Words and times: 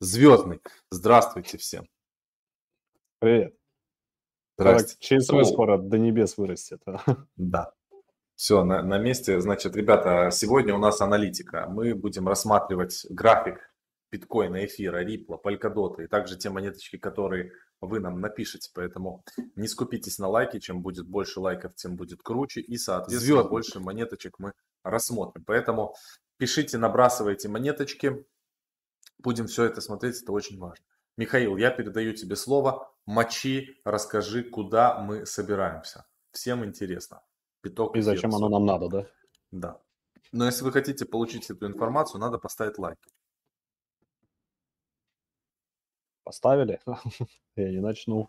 Звездный. 0.00 0.62
Здравствуйте 0.90 1.58
всем. 1.58 1.86
Привет. 3.18 3.54
Здрасте. 4.56 4.96
ЧСВ 4.98 5.44
скоро 5.44 5.76
до 5.76 5.98
небес 5.98 6.38
вырастет. 6.38 6.82
Да. 7.36 7.74
Все, 8.34 8.64
на, 8.64 8.82
на 8.82 8.96
месте. 8.96 9.38
Значит, 9.42 9.76
ребята, 9.76 10.30
сегодня 10.32 10.74
у 10.74 10.78
нас 10.78 11.02
аналитика. 11.02 11.66
Мы 11.68 11.94
будем 11.94 12.26
рассматривать 12.26 13.04
график 13.10 13.58
биткоина, 14.10 14.64
эфира, 14.64 15.04
рипла, 15.04 15.36
полькодота 15.36 16.02
и 16.02 16.06
также 16.06 16.38
те 16.38 16.48
монеточки, 16.48 16.96
которые 16.96 17.52
вы 17.82 18.00
нам 18.00 18.20
напишите. 18.20 18.70
Поэтому 18.74 19.22
не 19.54 19.68
скупитесь 19.68 20.18
на 20.18 20.28
лайки. 20.28 20.60
Чем 20.60 20.80
будет 20.80 21.06
больше 21.06 21.40
лайков, 21.40 21.74
тем 21.74 21.96
будет 21.96 22.22
круче. 22.22 22.62
И, 22.62 22.78
соответственно, 22.78 23.40
Звезд. 23.42 23.50
больше 23.50 23.80
монеточек 23.80 24.38
мы 24.38 24.54
рассмотрим. 24.82 25.44
Поэтому 25.44 25.94
пишите, 26.38 26.78
набрасывайте 26.78 27.50
монеточки. 27.50 28.24
Будем 29.22 29.46
все 29.46 29.64
это 29.64 29.80
смотреть, 29.80 30.22
это 30.22 30.32
очень 30.32 30.58
важно. 30.58 30.84
Михаил, 31.16 31.56
я 31.58 31.70
передаю 31.70 32.14
тебе 32.14 32.36
слово. 32.36 32.90
Мочи, 33.04 33.78
расскажи, 33.84 34.42
куда 34.42 34.98
мы 34.98 35.26
собираемся. 35.26 36.06
Всем 36.32 36.64
интересно. 36.64 37.22
Пяток 37.60 37.96
И 37.96 38.00
зачем 38.00 38.34
оно 38.34 38.48
нам 38.48 38.64
надо, 38.64 38.88
да? 38.88 39.06
Да. 39.50 39.80
Но 40.32 40.46
если 40.46 40.64
вы 40.64 40.72
хотите 40.72 41.04
получить 41.04 41.50
эту 41.50 41.66
информацию, 41.66 42.20
надо 42.20 42.38
поставить 42.38 42.78
лайк. 42.78 42.98
Поставили? 46.24 46.80
Я 47.56 47.70
не 47.70 47.80
начну. 47.80 48.26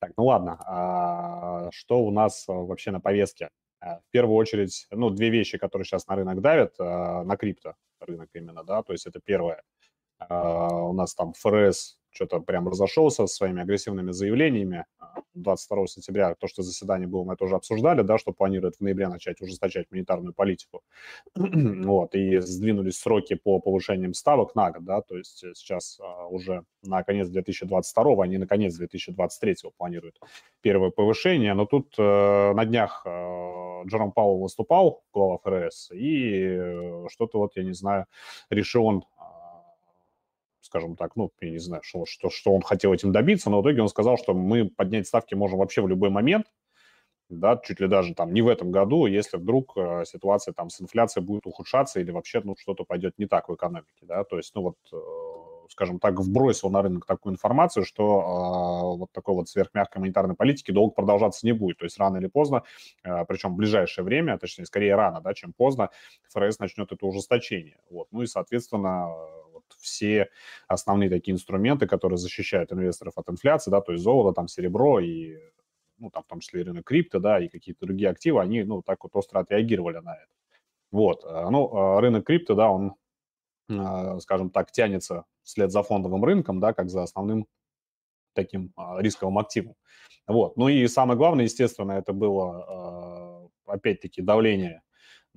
Так, 0.00 0.12
ну 0.16 0.24
ладно. 0.24 0.58
А 0.66 1.70
что 1.70 2.00
у 2.00 2.10
нас 2.10 2.48
а, 2.48 2.52
вообще 2.52 2.90
на 2.90 3.00
повестке? 3.00 3.50
А, 3.80 4.00
в 4.00 4.10
первую 4.10 4.36
очередь, 4.36 4.86
ну, 4.90 5.10
две 5.10 5.30
вещи, 5.30 5.58
которые 5.58 5.84
сейчас 5.84 6.08
на 6.08 6.16
рынок 6.16 6.40
давят, 6.40 6.74
а, 6.80 7.22
на 7.22 7.36
крипто 7.36 7.76
рынок 8.00 8.30
именно, 8.32 8.64
да, 8.64 8.82
то 8.82 8.92
есть 8.92 9.06
это 9.06 9.20
первое– 9.20 9.62
у 10.28 10.92
нас 10.92 11.14
там 11.14 11.32
ФРС 11.34 11.98
что-то 12.10 12.40
прям 12.40 12.68
разошелся 12.68 13.26
со 13.26 13.34
своими 13.34 13.62
агрессивными 13.62 14.10
заявлениями. 14.10 14.84
22 15.34 15.86
сентября 15.86 16.34
то, 16.34 16.48
что 16.48 16.62
заседание 16.62 17.06
было, 17.06 17.22
мы 17.22 17.34
это 17.34 17.44
уже 17.44 17.54
обсуждали, 17.54 18.02
да, 18.02 18.18
что 18.18 18.32
планирует 18.32 18.76
в 18.76 18.80
ноябре 18.80 19.08
начать 19.08 19.40
ужесточать 19.40 19.86
монетарную 19.90 20.34
политику. 20.34 20.82
вот, 21.36 22.14
и 22.14 22.38
сдвинулись 22.38 22.98
сроки 22.98 23.34
по 23.34 23.60
повышениям 23.60 24.14
ставок 24.14 24.54
на 24.54 24.72
год, 24.72 24.84
да, 24.84 25.00
то 25.00 25.16
есть 25.16 25.44
сейчас 25.54 26.00
а, 26.00 26.26
уже 26.26 26.64
на 26.82 27.02
конец 27.04 27.28
2022, 27.28 28.24
они 28.24 28.38
на 28.38 28.46
конец 28.46 28.74
2023 28.74 29.56
планируют 29.76 30.18
первое 30.60 30.90
повышение, 30.90 31.54
но 31.54 31.66
тут 31.66 31.94
э, 31.98 32.52
на 32.52 32.64
днях 32.64 33.02
э, 33.04 33.84
Джером 33.86 34.12
Пауэлл 34.12 34.40
выступал, 34.40 35.02
глава 35.12 35.38
ФРС, 35.38 35.90
и 35.92 36.42
э, 36.42 37.06
что-то 37.10 37.38
вот, 37.38 37.52
я 37.56 37.62
не 37.62 37.72
знаю, 37.72 38.06
решил 38.50 38.86
он 38.86 39.04
скажем 40.60 40.96
так, 40.96 41.16
ну, 41.16 41.30
я 41.40 41.50
не 41.50 41.58
знаю, 41.58 41.82
что, 41.84 42.04
что, 42.06 42.30
что 42.30 42.52
он 42.52 42.62
хотел 42.62 42.92
этим 42.92 43.12
добиться, 43.12 43.50
но 43.50 43.60
в 43.60 43.62
итоге 43.62 43.82
он 43.82 43.88
сказал, 43.88 44.16
что 44.16 44.34
мы 44.34 44.68
поднять 44.68 45.06
ставки 45.06 45.34
можем 45.34 45.58
вообще 45.58 45.82
в 45.82 45.88
любой 45.88 46.10
момент, 46.10 46.46
да, 47.28 47.60
чуть 47.62 47.80
ли 47.80 47.88
даже 47.88 48.14
там 48.14 48.32
не 48.32 48.42
в 48.42 48.48
этом 48.48 48.70
году, 48.70 49.06
если 49.06 49.36
вдруг 49.36 49.76
э, 49.76 50.04
ситуация 50.06 50.54
там 50.54 50.70
с 50.70 50.80
инфляцией 50.80 51.24
будет 51.24 51.46
ухудшаться 51.46 52.00
или 52.00 52.10
вообще, 52.10 52.40
ну, 52.42 52.56
что-то 52.58 52.84
пойдет 52.84 53.18
не 53.18 53.26
так 53.26 53.48
в 53.48 53.54
экономике, 53.54 54.02
да, 54.02 54.24
то 54.24 54.38
есть, 54.38 54.54
ну, 54.54 54.62
вот, 54.62 54.76
э, 54.92 54.96
скажем 55.70 55.98
так, 55.98 56.18
вбросил 56.18 56.70
на 56.70 56.80
рынок 56.80 57.04
такую 57.04 57.34
информацию, 57.34 57.84
что 57.84 58.02
э, 58.02 58.98
вот 58.98 59.12
такой 59.12 59.34
вот 59.34 59.48
сверхмягкой 59.48 60.00
монетарной 60.00 60.34
политики 60.34 60.70
долго 60.70 60.94
продолжаться 60.94 61.44
не 61.44 61.52
будет, 61.52 61.78
то 61.78 61.84
есть 61.84 61.98
рано 61.98 62.16
или 62.16 62.28
поздно, 62.28 62.62
э, 63.04 63.24
причем 63.26 63.52
в 63.52 63.56
ближайшее 63.56 64.04
время, 64.04 64.38
точнее, 64.38 64.64
скорее 64.64 64.94
рано, 64.94 65.20
да, 65.20 65.34
чем 65.34 65.52
поздно, 65.52 65.90
ФРС 66.30 66.58
начнет 66.58 66.90
это 66.90 67.04
ужесточение, 67.04 67.78
вот, 67.90 68.08
ну 68.10 68.22
и, 68.22 68.26
соответственно, 68.26 69.08
все 69.78 70.28
основные 70.66 71.10
такие 71.10 71.34
инструменты, 71.34 71.86
которые 71.86 72.18
защищают 72.18 72.72
инвесторов 72.72 73.14
от 73.16 73.28
инфляции, 73.30 73.70
да, 73.70 73.80
то 73.80 73.92
есть 73.92 74.04
золото, 74.04 74.34
там, 74.34 74.48
серебро 74.48 75.00
и, 75.00 75.38
ну, 75.98 76.10
там, 76.10 76.22
в 76.22 76.26
том 76.26 76.40
числе 76.40 76.60
и 76.60 76.64
рынок 76.64 76.86
крипто, 76.86 77.18
да, 77.18 77.40
и 77.40 77.48
какие-то 77.48 77.86
другие 77.86 78.10
активы, 78.10 78.40
они, 78.40 78.62
ну, 78.64 78.82
так 78.82 79.02
вот 79.04 79.14
остро 79.14 79.40
отреагировали 79.40 79.98
на 79.98 80.14
это. 80.14 80.28
Вот, 80.90 81.24
э, 81.24 81.48
ну, 81.50 81.68
э, 81.68 82.00
рынок 82.00 82.26
крипто, 82.26 82.54
да, 82.54 82.70
он, 82.70 82.94
э, 83.68 84.18
скажем 84.20 84.50
так, 84.50 84.72
тянется 84.72 85.24
вслед 85.42 85.70
за 85.70 85.82
фондовым 85.82 86.24
рынком, 86.24 86.60
да, 86.60 86.72
как 86.72 86.88
за 86.90 87.02
основным 87.02 87.46
таким 88.34 88.72
рисковым 88.98 89.38
активом. 89.38 89.74
Вот, 90.26 90.56
ну 90.56 90.68
и 90.68 90.86
самое 90.86 91.18
главное, 91.18 91.44
естественно, 91.44 91.92
это 91.92 92.12
было, 92.12 93.50
опять-таки, 93.66 94.22
давление 94.22 94.82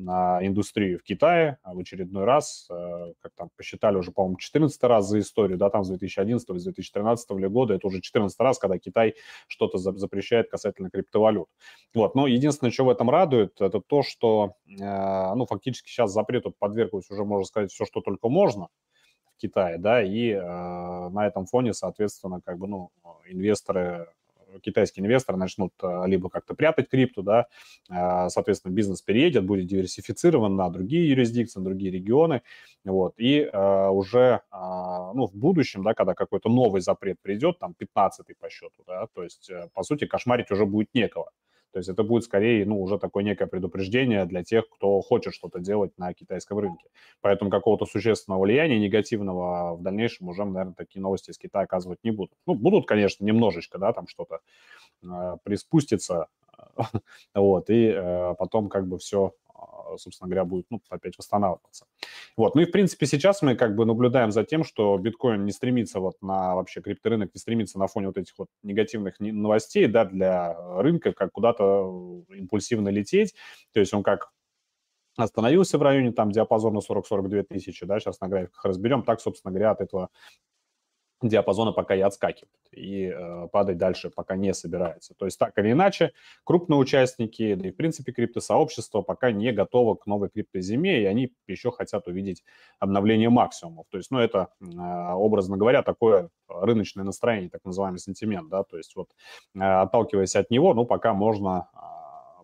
на 0.01 0.45
индустрию 0.45 0.99
в 0.99 1.03
Китае 1.03 1.57
а 1.63 1.73
в 1.73 1.79
очередной 1.79 2.25
раз, 2.25 2.67
э, 2.69 3.13
как 3.21 3.33
там 3.35 3.49
посчитали 3.55 3.95
уже, 3.95 4.11
по-моему, 4.11 4.37
14 4.37 4.83
раз 4.83 5.07
за 5.07 5.19
историю, 5.19 5.57
да, 5.57 5.69
там 5.69 5.83
с 5.83 5.89
2011 5.89 6.59
с 6.59 6.63
2013 6.63 7.29
года, 7.49 7.73
это 7.73 7.87
уже 7.87 8.01
14 8.01 8.39
раз, 8.39 8.59
когда 8.59 8.77
Китай 8.77 9.15
что-то 9.47 9.77
запрещает 9.77 10.49
касательно 10.49 10.89
криптовалют. 10.89 11.47
Вот, 11.93 12.15
но 12.15 12.27
единственное, 12.27 12.71
что 12.71 12.85
в 12.85 12.89
этом 12.89 13.09
радует, 13.09 13.61
это 13.61 13.81
то, 13.81 14.03
что, 14.03 14.55
э, 14.67 15.35
ну, 15.35 15.45
фактически 15.45 15.89
сейчас 15.89 16.11
запрету 16.11 16.53
подверглось 16.57 17.09
уже, 17.09 17.23
можно 17.23 17.45
сказать, 17.45 17.71
все, 17.71 17.85
что 17.85 18.01
только 18.01 18.29
можно, 18.29 18.67
в 19.35 19.41
Китае, 19.41 19.77
да, 19.77 20.03
и 20.03 20.29
э, 20.29 20.39
на 20.39 21.27
этом 21.27 21.45
фоне, 21.45 21.73
соответственно, 21.73 22.41
как 22.41 22.57
бы, 22.57 22.67
ну, 22.67 22.91
инвесторы 23.25 24.07
китайские 24.61 25.05
инвесторы 25.05 25.37
начнут 25.37 25.73
э, 25.81 26.03
либо 26.07 26.29
как-то 26.29 26.53
прятать 26.53 26.89
крипту, 26.89 27.23
да, 27.23 27.47
э, 27.89 28.29
соответственно, 28.29 28.73
бизнес 28.73 29.01
переедет, 29.01 29.45
будет 29.45 29.67
диверсифицирован 29.67 30.55
на 30.55 30.69
другие 30.69 31.09
юрисдикции, 31.09 31.59
на 31.59 31.65
другие 31.65 31.91
регионы, 31.91 32.41
вот, 32.83 33.13
и 33.17 33.41
э, 33.41 33.87
уже, 33.89 34.41
ну, 34.51 35.27
в 35.27 35.35
будущем, 35.35 35.83
да, 35.83 35.93
когда 35.93 36.13
какой-то 36.13 36.49
новый 36.49 36.81
запрет 36.81 37.19
придет, 37.21 37.59
там, 37.59 37.75
15-й 37.79 38.35
по 38.35 38.49
счету, 38.49 38.83
да, 38.87 39.07
то 39.13 39.23
есть, 39.23 39.51
по 39.73 39.83
сути, 39.83 40.05
кошмарить 40.05 40.51
уже 40.51 40.65
будет 40.65 40.93
некого. 40.93 41.31
То 41.71 41.79
есть 41.79 41.89
это 41.89 42.03
будет 42.03 42.23
скорее, 42.23 42.65
ну, 42.65 42.81
уже 42.81 42.99
такое 42.99 43.23
некое 43.23 43.47
предупреждение 43.47 44.25
для 44.25 44.43
тех, 44.43 44.67
кто 44.69 45.01
хочет 45.01 45.33
что-то 45.33 45.59
делать 45.59 45.97
на 45.97 46.13
китайском 46.13 46.59
рынке. 46.59 46.87
Поэтому 47.21 47.49
какого-то 47.49 47.85
существенного 47.85 48.41
влияния 48.41 48.79
негативного 48.79 49.75
в 49.75 49.81
дальнейшем 49.81 50.27
уже, 50.27 50.43
наверное, 50.43 50.73
такие 50.73 51.01
новости 51.01 51.31
из 51.31 51.37
Китая 51.37 51.63
оказывать 51.63 51.99
не 52.03 52.11
будут. 52.11 52.33
Ну, 52.45 52.55
будут, 52.55 52.87
конечно, 52.87 53.23
немножечко, 53.23 53.77
да, 53.77 53.93
там 53.93 54.07
что-то 54.07 54.39
э, 55.03 55.37
приспустится, 55.43 56.27
вот, 57.33 57.69
и 57.69 57.93
э, 57.95 58.35
потом 58.37 58.69
как 58.69 58.87
бы 58.87 58.97
все 58.97 59.33
собственно 59.97 60.29
говоря, 60.29 60.45
будет 60.45 60.65
ну, 60.69 60.81
опять 60.89 61.17
восстанавливаться. 61.17 61.85
Вот. 62.37 62.55
Ну 62.55 62.61
и, 62.61 62.65
в 62.65 62.71
принципе, 62.71 63.05
сейчас 63.05 63.41
мы 63.41 63.55
как 63.55 63.75
бы 63.75 63.85
наблюдаем 63.85 64.31
за 64.31 64.43
тем, 64.43 64.63
что 64.63 64.97
биткоин 64.97 65.45
не 65.45 65.51
стремится 65.51 65.99
вот 65.99 66.21
на 66.21 66.55
вообще 66.55 66.81
крипторынок, 66.81 67.33
не 67.33 67.39
стремится 67.39 67.79
на 67.79 67.87
фоне 67.87 68.07
вот 68.07 68.17
этих 68.17 68.37
вот 68.37 68.47
негативных 68.63 69.19
новостей, 69.19 69.87
да, 69.87 70.05
для 70.05 70.55
рынка, 70.81 71.13
как 71.13 71.31
куда-то 71.31 72.23
импульсивно 72.29 72.89
лететь. 72.89 73.33
То 73.73 73.79
есть 73.79 73.93
он 73.93 74.03
как 74.03 74.31
остановился 75.17 75.77
в 75.77 75.81
районе 75.81 76.11
там 76.11 76.31
диапазона 76.31 76.79
40-42 76.79 77.43
тысячи, 77.43 77.85
да, 77.85 77.99
сейчас 77.99 78.19
на 78.21 78.27
графиках 78.27 78.63
разберем, 78.65 79.03
так, 79.03 79.19
собственно 79.21 79.51
говоря, 79.51 79.71
от 79.71 79.81
этого 79.81 80.09
диапазона 81.27 81.71
пока 81.71 81.95
и 81.95 82.01
отскакивает, 82.01 82.51
и 82.71 83.05
э, 83.05 83.47
падать 83.51 83.77
дальше 83.77 84.09
пока 84.09 84.35
не 84.35 84.53
собирается. 84.53 85.13
То 85.15 85.25
есть 85.25 85.37
так 85.37 85.57
или 85.57 85.71
иначе, 85.71 86.11
крупные 86.43 86.77
участники, 86.77 87.55
да 87.55 87.67
и 87.67 87.71
в 87.71 87.75
принципе 87.75 88.11
криптосообщество 88.11 89.01
пока 89.01 89.31
не 89.31 89.51
готово 89.51 89.95
к 89.95 90.05
новой 90.07 90.29
криптозиме, 90.29 91.01
и 91.01 91.05
они 91.05 91.33
еще 91.47 91.71
хотят 91.71 92.07
увидеть 92.07 92.43
обновление 92.79 93.29
максимумов. 93.29 93.85
То 93.89 93.97
есть, 93.97 94.11
ну, 94.11 94.19
это, 94.19 94.49
э, 94.61 94.65
образно 95.13 95.57
говоря, 95.57 95.83
такое 95.83 96.29
рыночное 96.47 97.03
настроение, 97.03 97.49
так 97.49 97.63
называемый 97.63 97.99
сентимент, 97.99 98.49
да, 98.49 98.63
то 98.63 98.77
есть 98.77 98.95
вот 98.95 99.09
э, 99.55 99.59
отталкиваясь 99.59 100.35
от 100.35 100.49
него, 100.49 100.73
ну, 100.73 100.85
пока 100.85 101.13
можно 101.13 101.69
э, 101.73 101.77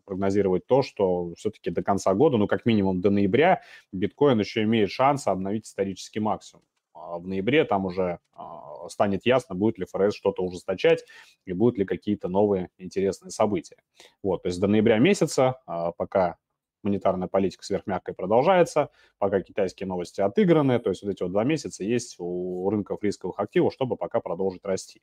прогнозировать 0.06 0.66
то, 0.66 0.82
что 0.82 1.34
все-таки 1.36 1.70
до 1.70 1.84
конца 1.84 2.14
года, 2.14 2.38
ну, 2.38 2.48
как 2.48 2.66
минимум 2.66 3.02
до 3.02 3.10
ноября, 3.10 3.62
биткоин 3.92 4.40
еще 4.40 4.64
имеет 4.64 4.90
шанс 4.90 5.28
обновить 5.28 5.66
исторический 5.66 6.20
максимум. 6.20 6.64
А 6.94 7.20
в 7.20 7.28
ноябре 7.28 7.64
там 7.66 7.86
уже 7.86 8.20
а, 8.34 8.57
станет 8.90 9.26
ясно, 9.26 9.56
будет 9.56 9.78
ли 9.78 9.86
ФРС 9.86 10.16
что-то 10.16 10.44
ужесточать 10.44 11.06
и 11.46 11.54
будут 11.54 11.78
ли 11.78 11.86
какие-то 11.86 12.28
новые 12.28 12.70
интересные 12.78 13.32
события. 13.32 13.78
Вот, 14.24 14.44
то 14.44 14.48
есть 14.48 14.60
до 14.60 14.68
ноября 14.68 15.00
месяца, 15.00 15.62
а, 15.66 15.92
пока 15.92 16.38
монетарная 16.84 17.28
политика 17.28 17.66
сверхмягкой 17.66 18.16
продолжается, 18.16 18.90
пока 19.18 19.42
китайские 19.42 19.88
новости 19.88 20.22
отыграны, 20.22 20.80
то 20.80 20.90
есть 20.90 21.04
вот 21.04 21.12
эти 21.12 21.24
вот 21.24 21.32
два 21.32 21.44
месяца 21.44 21.84
есть 21.84 22.16
у 22.20 22.70
рынков 22.70 23.04
рисковых 23.04 23.40
активов, 23.40 23.74
чтобы 23.74 23.98
пока 23.98 24.20
продолжить 24.20 24.64
расти. 24.64 25.02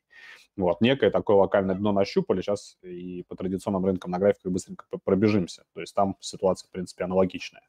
Вот, 0.57 0.81
некое 0.81 1.11
такое 1.11 1.37
локальное 1.37 1.75
дно 1.75 1.93
нащупали, 1.93 2.41
сейчас 2.41 2.79
и 2.83 3.25
по 3.25 3.37
традиционным 3.37 3.85
рынкам 3.85 4.11
на 4.11 4.19
графиках 4.19 4.53
быстренько 4.53 4.87
пробежимся, 5.05 5.65
то 5.75 5.81
есть 5.81 5.95
там 5.95 6.17
ситуация, 6.21 6.69
в 6.69 6.71
принципе, 6.71 7.05
аналогичная. 7.05 7.63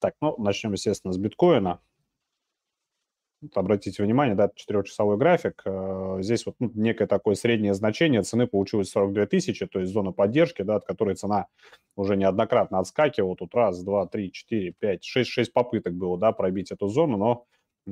Так, 0.00 0.14
ну, 0.20 0.34
начнем, 0.38 0.72
естественно, 0.72 1.12
с 1.12 1.18
биткоина. 1.18 1.80
Вот 3.42 3.56
обратите 3.56 4.02
внимание, 4.02 4.34
да, 4.34 4.50
четырехчасовой 4.54 5.16
график. 5.16 5.62
Здесь 6.18 6.44
вот 6.44 6.56
ну, 6.58 6.70
некое 6.74 7.06
такое 7.06 7.34
среднее 7.34 7.72
значение 7.72 8.22
цены 8.22 8.46
получилось 8.46 8.90
42 8.90 9.26
тысячи, 9.26 9.66
то 9.66 9.80
есть 9.80 9.92
зона 9.92 10.12
поддержки, 10.12 10.60
да, 10.60 10.76
от 10.76 10.84
которой 10.84 11.14
цена 11.14 11.46
уже 11.96 12.16
неоднократно 12.16 12.78
отскакивала. 12.80 13.36
Тут 13.36 13.54
раз, 13.54 13.82
два, 13.82 14.06
три, 14.06 14.30
четыре, 14.30 14.72
пять, 14.72 15.04
шесть, 15.04 15.30
шесть 15.30 15.54
попыток 15.54 15.94
было, 15.94 16.18
да, 16.18 16.32
пробить 16.32 16.70
эту 16.70 16.88
зону, 16.88 17.16
но 17.16 17.46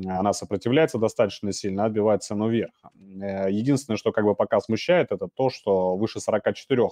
она 0.06 0.32
сопротивляется 0.32 0.98
достаточно 0.98 1.52
сильно, 1.52 1.84
отбивает 1.84 2.22
цену 2.22 2.48
вверх. 2.48 2.72
Э, 3.20 3.50
единственное, 3.50 3.96
что 3.96 4.12
как 4.12 4.24
бы 4.24 4.34
пока 4.34 4.60
смущает, 4.60 5.12
это 5.12 5.28
то, 5.28 5.50
что 5.50 5.96
выше 5.96 6.20
44 6.20 6.82
э, 6.82 6.86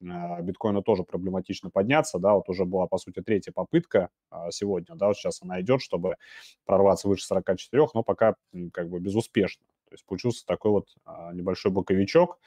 биткоина 0.00 0.82
тоже 0.82 1.04
проблематично 1.04 1.70
подняться, 1.70 2.18
да, 2.18 2.34
вот 2.34 2.48
уже 2.48 2.64
была, 2.64 2.86
по 2.86 2.98
сути, 2.98 3.22
третья 3.22 3.52
попытка 3.52 4.10
а, 4.30 4.50
сегодня, 4.50 4.94
да, 4.94 5.08
вот 5.08 5.16
сейчас 5.16 5.42
она 5.42 5.60
идет, 5.60 5.80
чтобы 5.80 6.16
прорваться 6.64 7.08
выше 7.08 7.24
44, 7.24 7.88
но 7.94 8.02
пока 8.02 8.36
как 8.72 8.90
бы 8.90 9.00
безуспешно. 9.00 9.64
То 9.88 9.94
есть 9.94 10.04
получился 10.04 10.44
такой 10.44 10.72
вот 10.72 10.88
а, 11.04 11.32
небольшой 11.32 11.72
боковичок, 11.72 12.38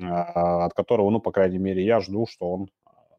а, 0.00 0.64
от 0.64 0.74
которого, 0.74 1.10
ну, 1.10 1.20
по 1.20 1.30
крайней 1.30 1.58
мере, 1.58 1.84
я 1.84 2.00
жду, 2.00 2.26
что 2.26 2.50
он 2.50 2.68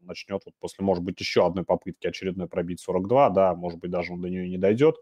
начнет 0.00 0.42
вот 0.44 0.54
после, 0.58 0.84
может 0.84 1.04
быть, 1.04 1.20
еще 1.20 1.46
одной 1.46 1.64
попытки 1.64 2.06
очередной 2.06 2.48
пробить 2.48 2.80
42, 2.80 3.30
да, 3.30 3.54
может 3.54 3.78
быть, 3.78 3.90
даже 3.90 4.12
он 4.12 4.20
до 4.20 4.28
нее 4.28 4.48
не 4.48 4.58
дойдет, 4.58 4.96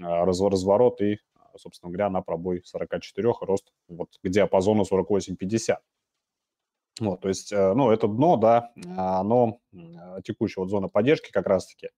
а, 0.00 0.24
разворот 0.24 1.00
и, 1.00 1.18
собственно 1.56 1.90
говоря, 1.90 2.10
на 2.10 2.22
пробой 2.22 2.62
44, 2.64 3.32
рост 3.42 3.72
вот 3.88 4.08
к 4.22 4.28
диапазону 4.28 4.84
48-50. 4.84 5.76
Вот, 7.00 7.20
то 7.20 7.28
есть, 7.28 7.52
э, 7.52 7.72
ну, 7.74 7.90
это 7.90 8.06
дно, 8.06 8.36
да, 8.36 8.70
оно, 8.96 9.60
текущая 10.24 10.60
вот 10.60 10.70
зона 10.70 10.88
поддержки 10.88 11.30
как 11.30 11.46
раз-таки, 11.46 11.88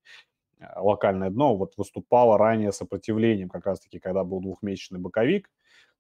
э, 0.61 0.64
локальное 0.76 1.31
дно, 1.31 1.56
вот 1.56 1.75
выступало 1.76 2.38
ранее 2.38 2.73
сопротивлением 2.73 3.49
как 3.49 3.67
раз-таки, 3.67 3.99
когда 3.99 4.25
был 4.25 4.41
двухмесячный 4.41 5.00
боковик, 5.00 5.50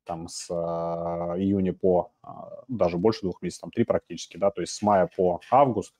там 0.04 0.28
с 0.28 0.48
э, 0.50 0.54
июня 0.54 1.72
по, 1.72 2.12
э, 2.24 2.28
даже 2.68 2.98
больше 2.98 3.22
двух 3.22 3.42
месяцев, 3.42 3.62
там 3.62 3.70
три 3.72 3.84
практически, 3.84 4.36
да, 4.36 4.50
то 4.50 4.60
есть 4.60 4.74
с 4.74 4.82
мая 4.82 5.10
по 5.16 5.40
август, 5.50 5.94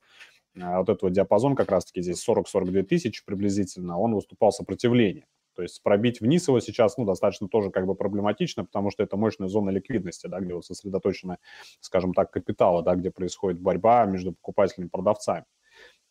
а, 0.61 0.79
вот 0.79 0.89
этот 0.89 1.13
диапазон 1.13 1.57
как 1.57 1.71
раз-таки 1.71 2.03
здесь 2.03 2.23
40-42 2.23 2.83
тысячи 2.85 3.25
приблизительно, 3.25 3.99
он 3.99 4.15
выступал 4.15 4.53
сопротивлением. 4.53 5.27
То 5.55 5.63
есть 5.63 5.83
пробить 5.83 6.21
вниз 6.21 6.49
его 6.49 6.61
сейчас, 6.61 6.97
ну, 6.97 7.05
достаточно 7.05 7.49
тоже 7.49 7.71
как 7.71 7.87
бы 7.87 7.95
проблематично, 7.95 8.65
потому 8.65 8.91
что 8.91 9.03
это 9.03 9.17
мощная 9.17 9.49
зона 9.49 9.71
ликвидности, 9.71 10.27
да, 10.27 10.41
где 10.41 10.55
вот 10.55 10.65
сосредоточены, 10.65 11.39
скажем 11.81 12.15
так, 12.15 12.31
капиталы, 12.31 12.83
да, 12.83 12.95
где 12.95 13.11
происходит 13.11 13.61
борьба 13.61 14.05
между 14.05 14.33
покупателями 14.33 14.87
и 14.87 14.91
продавцами. 14.91 15.45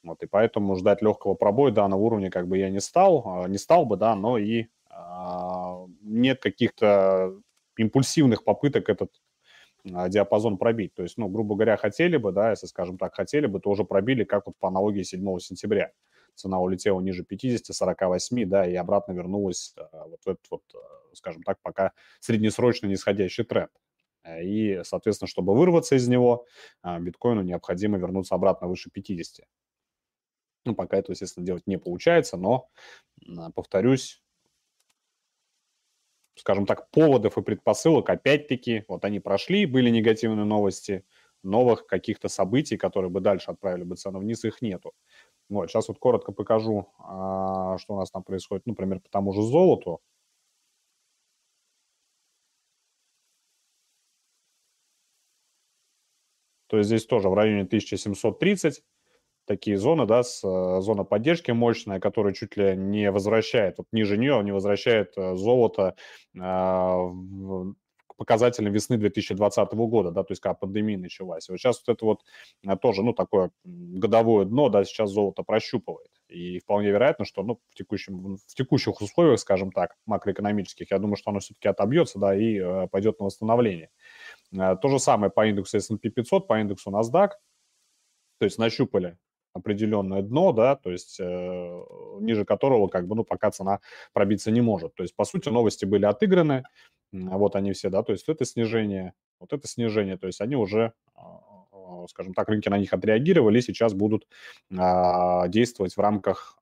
Вот, 0.04 0.22
и 0.22 0.28
поэтому 0.28 0.76
ждать 0.76 1.02
легкого 1.02 1.34
пробоя 1.34 1.72
данного 1.72 2.02
уровня 2.02 2.30
как 2.30 2.48
бы 2.48 2.58
я 2.58 2.70
не 2.70 2.82
стал, 2.82 3.24
а, 3.26 3.48
не 3.48 3.58
стал 3.58 3.86
бы, 3.86 3.96
да, 3.96 4.16
но 4.16 4.38
и 4.38 4.66
а, 4.90 5.86
нет 6.02 6.42
каких-то 6.42 7.34
импульсивных 7.78 8.44
попыток 8.44 8.90
этот 8.90 9.12
а, 9.94 10.10
диапазон 10.10 10.58
пробить. 10.58 10.94
То 10.94 11.04
есть, 11.04 11.18
ну, 11.18 11.30
грубо 11.30 11.56
говоря, 11.56 11.78
хотели 11.78 12.18
бы, 12.18 12.32
да, 12.32 12.52
если, 12.52 12.68
скажем 12.68 12.98
так, 12.98 13.16
хотели 13.16 13.46
бы, 13.46 13.60
то 13.60 13.70
уже 13.70 13.86
пробили, 13.86 14.24
как 14.26 14.46
вот 14.48 14.56
по 14.60 14.68
аналогии 14.68 15.04
7 15.04 15.40
сентября. 15.40 15.92
Цена 16.36 16.60
улетела 16.60 17.00
ниже 17.00 17.24
50, 17.24 17.76
48, 17.76 18.46
да, 18.50 18.68
и 18.68 18.76
обратно 18.76 19.14
вернулась 19.14 19.74
а, 19.78 20.08
вот 20.08 20.20
этот 20.26 20.46
вот, 20.50 20.64
а, 20.76 21.16
скажем 21.16 21.44
так, 21.44 21.60
пока 21.62 21.92
среднесрочно 22.20 22.88
нисходящий 22.88 23.44
тренд. 23.44 23.72
И, 24.42 24.82
соответственно, 24.84 25.28
чтобы 25.28 25.54
вырваться 25.54 25.96
из 25.96 26.08
него, 26.08 26.46
биткоину 26.84 27.42
необходимо 27.42 27.98
вернуться 27.98 28.36
обратно 28.36 28.68
выше 28.68 28.90
50. 28.90 29.46
Ну, 30.66 30.76
пока 30.76 30.98
это, 30.98 31.12
естественно, 31.12 31.46
делать 31.46 31.68
не 31.68 31.78
получается, 31.78 32.38
но, 32.38 32.70
повторюсь, 33.54 34.24
скажем 36.36 36.66
так, 36.66 36.90
поводов 36.90 37.38
и 37.38 37.42
предпосылок, 37.42 38.10
опять-таки, 38.10 38.86
вот 38.88 39.06
они 39.06 39.20
прошли, 39.20 39.66
были 39.66 39.90
негативные 39.90 40.46
новости, 40.46 41.06
новых 41.44 41.86
каких-то 41.86 42.30
событий, 42.30 42.78
которые 42.78 43.12
бы 43.12 43.20
дальше 43.20 43.52
отправили 43.52 43.84
бы 43.84 43.96
цену 43.96 44.20
вниз, 44.20 44.46
их 44.46 44.62
нету. 44.62 44.94
Вот, 45.50 45.70
сейчас 45.70 45.88
вот 45.88 46.00
коротко 46.00 46.32
покажу, 46.32 46.88
а, 47.00 47.78
что 47.78 47.94
у 47.96 47.98
нас 47.98 48.12
там 48.12 48.24
происходит, 48.24 48.66
например, 48.66 49.00
по 49.02 49.10
тому 49.10 49.34
же 49.34 49.42
золоту. 49.42 50.00
То 56.68 56.78
есть 56.78 56.88
здесь 56.88 57.06
тоже 57.06 57.30
в 57.30 57.34
районе 57.34 57.66
1730 57.66 58.84
такие 59.46 59.78
зоны, 59.78 60.06
да, 60.06 60.24
с, 60.24 60.44
э, 60.44 60.82
зона 60.82 61.04
поддержки 61.04 61.52
мощная, 61.52 62.00
которая 62.00 62.34
чуть 62.34 62.58
ли 62.58 62.76
не 62.76 63.12
возвращает, 63.12 63.78
вот 63.78 63.88
ниже 63.92 64.18
нее 64.18 64.42
не 64.44 64.52
возвращает 64.54 65.14
э, 65.18 65.36
золото 65.36 65.96
э, 66.36 66.40
в, 66.40 67.76
к 68.24 68.26
показателям 68.26 68.72
весны 68.72 68.98
2020 68.98 69.74
года, 69.74 70.12
да, 70.12 70.24
то 70.24 70.32
есть 70.32 70.42
когда 70.42 70.54
пандемия 70.54 70.98
началась. 70.98 71.50
Вот 71.50 71.58
сейчас 71.58 71.82
вот 71.86 71.94
это 71.94 72.06
вот 72.06 72.22
э, 72.66 72.76
тоже, 72.78 73.04
ну, 73.04 73.14
такое 73.14 73.52
годовое 73.64 74.46
дно, 74.46 74.70
да, 74.70 74.84
сейчас 74.86 75.12
золото 75.12 75.44
прощупывает. 75.44 76.10
И 76.30 76.60
вполне 76.60 76.90
вероятно, 76.90 77.26
что, 77.26 77.44
ну, 77.44 77.60
в, 77.70 77.76
текущем, 77.76 78.38
в 78.38 78.56
текущих 78.56 79.02
условиях, 79.02 79.40
скажем 79.40 79.72
так, 79.72 79.96
макроэкономических, 80.06 80.90
я 80.92 81.00
думаю, 81.00 81.18
что 81.18 81.32
оно 81.32 81.40
все-таки 81.40 81.68
отобьется, 81.68 82.18
да, 82.18 82.36
и 82.36 82.58
э, 82.58 82.88
пойдет 82.88 83.20
на 83.20 83.26
восстановление. 83.26 83.90
Э, 84.54 84.76
то 84.82 84.88
же 84.88 85.00
самое 85.00 85.32
по 85.32 85.46
индексу 85.46 85.78
S&P 85.78 86.10
500, 86.10 86.48
по 86.48 86.60
индексу 86.62 86.92
NASDAQ, 86.92 87.30
то 88.40 88.46
есть 88.46 88.58
нащупали 88.58 89.18
определенное 89.54 90.22
дно, 90.22 90.52
да, 90.52 90.76
то 90.76 90.92
есть 90.92 91.20
э, 91.20 91.84
ниже 92.20 92.46
которого 92.46 92.88
как 92.88 93.08
бы, 93.08 93.16
ну, 93.16 93.24
пока 93.24 93.52
цена 93.52 93.80
пробиться 94.14 94.52
не 94.52 94.62
может. 94.62 94.96
То 94.96 95.04
есть, 95.04 95.16
по 95.16 95.26
сути, 95.26 95.50
новости 95.50 95.86
были 95.86 96.06
отыграны, 96.06 96.64
вот 97.12 97.56
они 97.56 97.74
все, 97.74 97.90
да, 97.90 98.04
то 98.04 98.12
есть 98.12 98.28
это 98.28 98.46
снижение, 98.46 99.14
вот 99.40 99.54
это 99.54 99.68
снижение, 99.68 100.18
то 100.18 100.28
есть 100.28 100.42
они 100.42 100.56
уже, 100.56 100.94
а, 101.16 101.40
а, 101.72 102.08
скажем 102.08 102.34
так, 102.34 102.50
рынки 102.50 102.70
на 102.70 102.78
них 102.78 102.94
отреагировали 102.94 103.60
и 103.60 103.62
сейчас 103.62 103.94
будут 103.94 104.28
а, 104.76 105.48
действовать 105.48 105.96
в 105.96 106.00
рамках, 106.00 106.58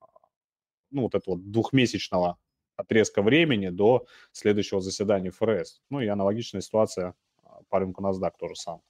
ну, 0.91 1.03
вот 1.03 1.15
этого 1.15 1.37
двухмесячного 1.37 2.37
отрезка 2.81 3.21
времени 3.21 3.69
до 3.69 4.05
следующего 4.31 4.81
заседания 4.81 5.31
ФРС. 5.31 5.81
Ну 5.89 6.01
и 6.01 6.07
аналогичная 6.07 6.61
ситуация 6.61 7.13
а, 7.44 7.61
по 7.69 7.79
рынку 7.79 8.03
NASDAQ 8.03 8.31
тоже 8.37 8.55
самое. 8.55 8.83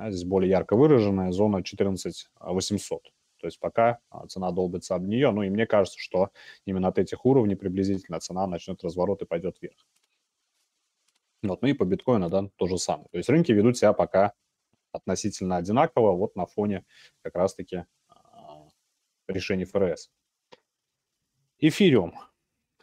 А 0.00 0.10
здесь 0.10 0.24
более 0.24 0.48
ярко 0.48 0.76
выраженная 0.76 1.30
зона 1.30 1.62
14 1.62 2.30
800. 2.40 3.02
То 3.02 3.46
есть 3.46 3.60
пока 3.60 3.98
а, 4.08 4.26
цена 4.28 4.50
долбится 4.50 4.94
об 4.94 5.06
нее, 5.06 5.30
ну 5.30 5.42
и 5.42 5.50
мне 5.50 5.66
кажется, 5.66 5.98
что 5.98 6.30
именно 6.64 6.88
от 6.88 6.98
этих 6.98 7.26
уровней 7.26 7.54
приблизительно 7.54 8.18
цена 8.18 8.46
начнет 8.46 8.82
разворот 8.82 9.20
и 9.20 9.26
пойдет 9.26 9.58
вверх. 9.60 9.86
Вот, 11.42 11.60
ну 11.60 11.68
и 11.68 11.74
по 11.74 11.84
биткоину, 11.84 12.30
да, 12.30 12.48
то 12.56 12.66
же 12.66 12.78
самое. 12.78 13.08
То 13.10 13.18
есть 13.18 13.28
рынки 13.28 13.52
ведут 13.52 13.76
себя 13.76 13.92
пока 13.92 14.32
относительно 14.90 15.58
одинаково, 15.58 16.12
вот 16.12 16.34
на 16.34 16.46
фоне 16.46 16.86
как 17.20 17.34
раз-таки 17.34 17.84
а, 18.08 18.68
решений 19.28 19.66
ФРС. 19.66 20.10
Эфириум. 21.58 22.14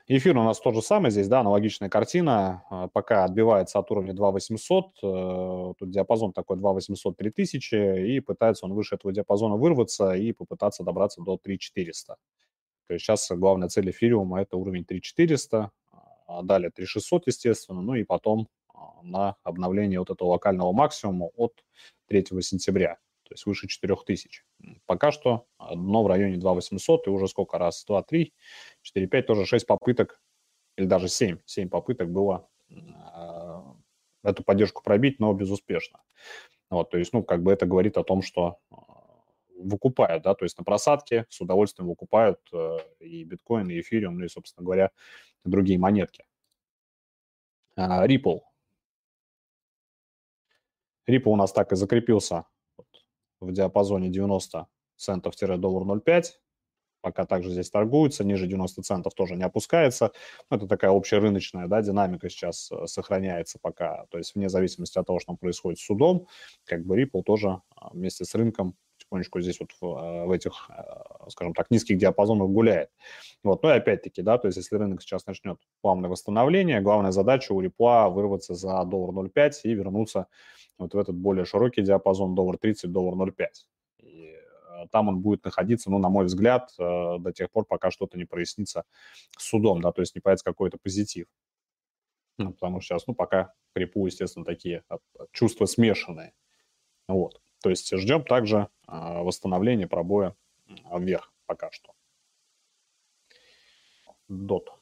Эфир 0.09 0.37
у 0.37 0.43
нас 0.43 0.61
то 0.61 0.71
же 0.71 0.81
самое 0.81 1.11
здесь, 1.11 1.27
да, 1.27 1.41
аналогичная 1.41 1.89
картина. 1.89 2.63
А, 2.69 2.87
пока 2.87 3.25
отбивается 3.25 3.77
от 3.77 3.91
уровня 3.91 4.13
2800, 4.13 4.85
э, 5.03 5.73
тут 5.77 5.91
диапазон 5.91 6.31
такой 6.31 6.55
2800 6.55 7.17
3000, 7.17 8.15
и 8.15 8.21
пытается 8.21 8.65
он 8.65 8.73
выше 8.73 8.95
этого 8.95 9.11
диапазона 9.11 9.57
вырваться 9.57 10.13
и 10.13 10.31
попытаться 10.31 10.83
добраться 10.83 11.21
до 11.21 11.37
3400. 11.37 12.15
То 12.87 12.93
есть 12.93 13.03
сейчас 13.03 13.29
главная 13.31 13.67
цель 13.67 13.89
эфириума– 13.89 14.41
это 14.41 14.55
уровень 14.55 14.85
3400, 14.85 15.71
а 16.27 16.41
далее 16.41 16.71
3600, 16.71 17.27
естественно, 17.27 17.81
ну 17.81 17.95
и 17.95 18.05
потом 18.05 18.47
а, 18.73 19.01
на 19.03 19.35
обновление 19.43 19.99
вот 19.99 20.09
этого 20.09 20.29
локального 20.29 20.71
максимума 20.71 21.31
от 21.35 21.65
3 22.07 22.27
сентября 22.41 22.97
то 23.27 23.33
есть 23.33 23.45
выше 23.45 23.67
4000. 23.67 24.43
Пока 24.85 25.11
что 25.11 25.47
дно 25.59 26.03
в 26.03 26.07
районе 26.07 26.37
2800, 26.37 27.07
и 27.07 27.09
уже 27.09 27.27
сколько 27.27 27.57
раз? 27.57 27.83
2, 27.85 28.03
3, 28.03 28.33
4, 28.81 29.07
5, 29.07 29.25
тоже 29.25 29.45
6 29.45 29.67
попыток, 29.67 30.21
или 30.77 30.85
даже 30.85 31.09
7, 31.09 31.39
7 31.45 31.69
попыток 31.69 32.11
было 32.11 32.47
э, 32.69 32.75
эту 34.23 34.43
поддержку 34.43 34.83
пробить, 34.83 35.19
но 35.19 35.33
безуспешно. 35.33 36.01
Вот, 36.69 36.89
то 36.89 36.97
есть, 36.97 37.13
ну, 37.13 37.23
как 37.23 37.43
бы 37.43 37.51
это 37.51 37.65
говорит 37.65 37.97
о 37.97 38.03
том, 38.03 38.21
что 38.21 38.59
э, 38.71 38.75
выкупают, 39.59 40.23
да, 40.23 40.33
то 40.35 40.45
есть 40.45 40.57
на 40.57 40.63
просадке 40.63 41.25
с 41.29 41.41
удовольствием 41.41 41.89
выкупают 41.89 42.39
э, 42.53 42.77
и 42.99 43.23
биткоин, 43.23 43.69
и 43.69 43.79
эфириум, 43.79 44.19
ну 44.19 44.25
и, 44.25 44.29
собственно 44.29 44.63
говоря, 44.65 44.91
другие 45.43 45.79
монетки. 45.79 46.25
Ripple. 47.77 48.41
Ripple 51.07 51.29
у 51.29 51.35
нас 51.35 51.53
так 51.53 51.71
и 51.71 51.75
закрепился 51.75 52.45
в 53.39 53.51
диапазоне 53.51 54.09
90 54.09 54.67
центов-доллар 54.95 55.83
0,5. 55.97 56.23
Пока 57.01 57.25
также 57.25 57.51
здесь 57.51 57.69
торгуется, 57.69 58.23
ниже 58.23 58.47
90 58.47 58.81
центов 58.81 59.13
тоже 59.13 59.35
не 59.35 59.43
опускается. 59.43 60.11
Это 60.49 60.67
такая 60.67 60.91
общая 60.91 61.19
рыночная 61.19 61.67
да, 61.67 61.81
динамика 61.81 62.29
сейчас 62.29 62.71
э, 62.71 62.87
сохраняется 62.87 63.59
пока. 63.61 64.07
То 64.09 64.17
есть 64.17 64.35
вне 64.35 64.49
зависимости 64.49 64.97
от 64.97 65.05
того, 65.05 65.19
что 65.19 65.27
там 65.27 65.37
происходит 65.37 65.79
с 65.79 65.85
судом, 65.85 66.27
как 66.65 66.85
бы 66.85 66.99
Ripple 66.99 67.21
тоже 67.23 67.61
а, 67.75 67.91
вместе 67.93 68.25
с 68.25 68.33
рынком 68.33 68.75
потихонечку 69.07 69.41
здесь 69.41 69.59
вот 69.59 69.71
в, 69.81 69.85
э, 69.85 70.25
в 70.25 70.31
этих 70.31 70.69
э, 70.69 71.29
скажем 71.29 71.53
так, 71.53 71.71
низких 71.71 71.97
диапазонах 71.97 72.49
гуляет. 72.49 72.89
Вот. 73.43 73.63
Ну 73.63 73.69
и 73.69 73.73
опять-таки, 73.73 74.21
да, 74.21 74.37
то 74.37 74.47
есть 74.47 74.57
если 74.57 74.75
рынок 74.75 75.01
сейчас 75.01 75.25
начнет 75.25 75.59
плавное 75.81 76.09
восстановление, 76.09 76.81
главная 76.81 77.11
задача 77.11 77.53
у 77.53 77.61
репла 77.61 78.09
вырваться 78.09 78.53
за 78.53 78.83
доллар 78.85 79.27
0,5 79.27 79.51
и 79.63 79.73
вернуться 79.73 80.27
вот 80.77 80.93
в 80.93 80.97
этот 80.97 81.15
более 81.15 81.45
широкий 81.45 81.81
диапазон 81.81 82.35
доллар 82.35 82.57
30, 82.57 82.91
доллар 82.91 83.15
0,5. 83.15 83.45
И 83.99 84.33
э, 84.33 84.87
там 84.91 85.07
он 85.09 85.19
будет 85.19 85.43
находиться, 85.45 85.89
ну, 85.89 85.97
на 85.99 86.09
мой 86.09 86.25
взгляд, 86.25 86.71
до 86.77 87.31
тех 87.33 87.49
пор, 87.51 87.65
пока 87.65 87.91
что-то 87.91 88.17
не 88.17 88.25
прояснится 88.25 88.83
с 89.37 89.43
судом, 89.49 89.81
да, 89.81 89.91
то 89.91 90.01
есть 90.01 90.15
не 90.15 90.21
появится 90.21 90.45
какой-то 90.45 90.77
позитив. 90.81 91.27
Ну, 92.37 92.53
потому 92.53 92.81
что 92.81 92.93
сейчас, 92.93 93.07
ну, 93.07 93.15
пока 93.15 93.53
к 93.73 93.77
репу, 93.79 94.05
естественно, 94.05 94.45
такие 94.45 94.83
чувства 95.31 95.65
смешанные. 95.65 96.33
Вот. 97.07 97.41
То 97.61 97.69
есть 97.69 97.95
ждем 97.97 98.23
также 98.23 98.67
а, 98.87 99.23
восстановления 99.23 99.87
пробоя 99.87 100.35
вверх 100.67 101.31
пока 101.45 101.71
что. 101.71 101.93
Дот. 104.27 104.77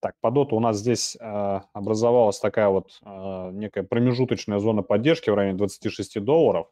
Так, 0.00 0.14
по 0.20 0.30
доту 0.30 0.54
у 0.54 0.60
нас 0.60 0.76
здесь 0.76 1.16
э, 1.20 1.60
образовалась 1.72 2.38
такая 2.38 2.68
вот 2.68 3.00
э, 3.04 3.50
некая 3.52 3.82
промежуточная 3.82 4.60
зона 4.60 4.82
поддержки 4.82 5.28
в 5.28 5.34
районе 5.34 5.58
26 5.58 6.20
долларов. 6.22 6.68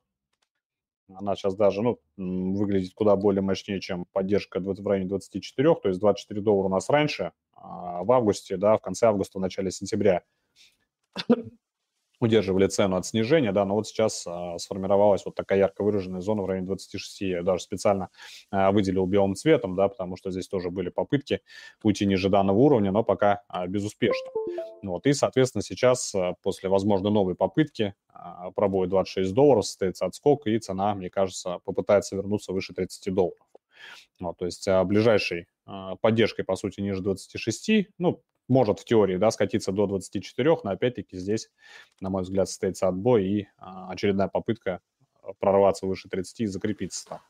Она 1.14 1.36
сейчас 1.36 1.54
даже 1.54 1.82
ну, 1.82 1.98
выглядит 2.16 2.92
куда 2.94 3.16
более 3.16 3.42
мощнее, 3.42 3.80
чем 3.80 4.06
поддержка 4.12 4.60
в 4.60 4.86
районе 4.86 5.08
24, 5.08 5.74
то 5.76 5.88
есть 5.88 6.00
24 6.00 6.40
доллара 6.40 6.66
у 6.66 6.70
нас 6.70 6.90
раньше, 6.90 7.32
а 7.52 8.02
в 8.02 8.10
августе, 8.12 8.56
да, 8.56 8.76
в 8.76 8.80
конце 8.80 9.06
августа, 9.06 9.38
в 9.38 9.42
начале 9.42 9.70
сентября 9.70 10.22
удерживали 12.20 12.66
цену 12.66 12.96
от 12.96 13.06
снижения, 13.06 13.52
да, 13.52 13.64
но 13.64 13.74
вот 13.74 13.86
сейчас 13.86 14.26
а, 14.26 14.58
сформировалась 14.58 15.24
вот 15.24 15.34
такая 15.34 15.58
ярко 15.58 15.82
выраженная 15.82 16.20
зона 16.20 16.42
в 16.42 16.46
районе 16.46 16.66
26. 16.66 17.20
Я 17.22 17.42
даже 17.42 17.62
специально 17.62 18.08
а, 18.50 18.72
выделил 18.72 19.06
белым 19.06 19.34
цветом, 19.34 19.76
да, 19.76 19.88
потому 19.88 20.16
что 20.16 20.30
здесь 20.30 20.48
тоже 20.48 20.70
были 20.70 20.88
попытки 20.88 21.40
уйти 21.82 22.06
ниже 22.06 22.28
данного 22.28 22.58
уровня, 22.58 22.92
но 22.92 23.02
пока 23.02 23.42
а, 23.48 23.66
безуспешно. 23.66 24.30
Вот, 24.82 25.06
и, 25.06 25.12
соответственно, 25.12 25.62
сейчас 25.62 26.14
а, 26.14 26.34
после, 26.42 26.68
возможно, 26.68 27.10
новой 27.10 27.34
попытки 27.34 27.94
а, 28.12 28.50
пробоя 28.52 28.88
26 28.88 29.34
долларов 29.34 29.66
состоится 29.66 30.06
отскок, 30.06 30.46
и 30.46 30.58
цена, 30.58 30.94
мне 30.94 31.10
кажется, 31.10 31.58
попытается 31.64 32.16
вернуться 32.16 32.52
выше 32.52 32.72
30 32.72 33.12
долларов. 33.14 33.46
Вот, 34.20 34.38
то 34.38 34.46
есть 34.46 34.66
а, 34.68 34.82
ближайшей 34.84 35.46
а, 35.66 35.96
поддержкой, 35.96 36.44
по 36.44 36.56
сути, 36.56 36.80
ниже 36.80 37.02
26, 37.02 37.88
ну, 37.98 38.22
может 38.48 38.80
в 38.80 38.84
теории 38.84 39.16
да, 39.16 39.30
скатиться 39.30 39.72
до 39.72 39.86
24, 39.86 40.58
но 40.62 40.70
опять-таки 40.70 41.16
здесь, 41.16 41.50
на 42.00 42.10
мой 42.10 42.22
взгляд, 42.22 42.48
состоится 42.48 42.88
отбой 42.88 43.26
и 43.26 43.48
а, 43.56 43.90
очередная 43.90 44.28
попытка 44.28 44.80
а, 45.22 45.32
прорваться 45.34 45.86
выше 45.86 46.08
30 46.08 46.40
и 46.40 46.46
закрепиться 46.46 47.06
там. 47.08 47.20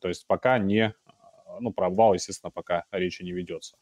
То 0.00 0.08
есть 0.08 0.26
пока 0.26 0.58
не, 0.58 0.94
а, 1.06 1.60
ну, 1.60 1.72
про 1.72 1.86
обвал, 1.86 2.14
естественно, 2.14 2.50
пока 2.50 2.84
речи 2.90 3.22
не 3.22 3.32
ведется. 3.32 3.76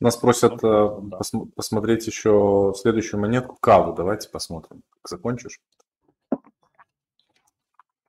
Нас 0.00 0.16
просят 0.16 0.62
ну, 0.62 1.00
да. 1.02 1.18
пос- 1.18 1.50
посмотреть 1.54 2.06
еще 2.06 2.72
следующую 2.76 3.20
монетку, 3.20 3.56
каву. 3.56 3.94
Давайте 3.94 4.28
посмотрим. 4.28 4.82
Закончишь? 5.04 5.60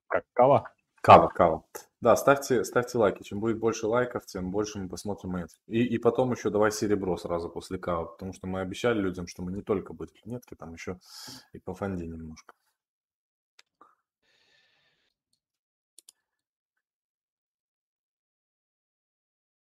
Как 0.07 0.25
кава? 0.33 0.71
Кава, 1.01 1.27
кава. 1.27 1.63
Да, 2.05 2.15
ставьте, 2.15 2.63
ставьте 2.63 3.00
лайки. 3.00 3.24
Чем 3.24 3.39
будет 3.39 3.57
больше 3.57 3.88
лайков, 3.88 4.27
тем 4.27 4.51
больше 4.51 4.77
мы 4.77 4.88
посмотрим 4.88 5.31
монетки. 5.31 5.57
И, 5.65 5.83
и 5.83 5.97
потом 5.97 6.31
еще 6.31 6.51
давай 6.51 6.71
серебро 6.71 7.17
сразу 7.17 7.50
после 7.50 7.79
кавы, 7.79 8.12
потому 8.12 8.31
что 8.31 8.45
мы 8.45 8.62
обещали 8.62 9.00
людям, 9.00 9.25
что 9.25 9.41
мы 9.41 9.51
не 9.51 9.63
только 9.63 9.91
будем 9.93 10.13
монетки, 10.24 10.53
там 10.53 10.71
еще 10.74 11.00
и 11.51 11.57
по 11.57 11.74
фонде 11.74 12.05
немножко. 12.05 12.53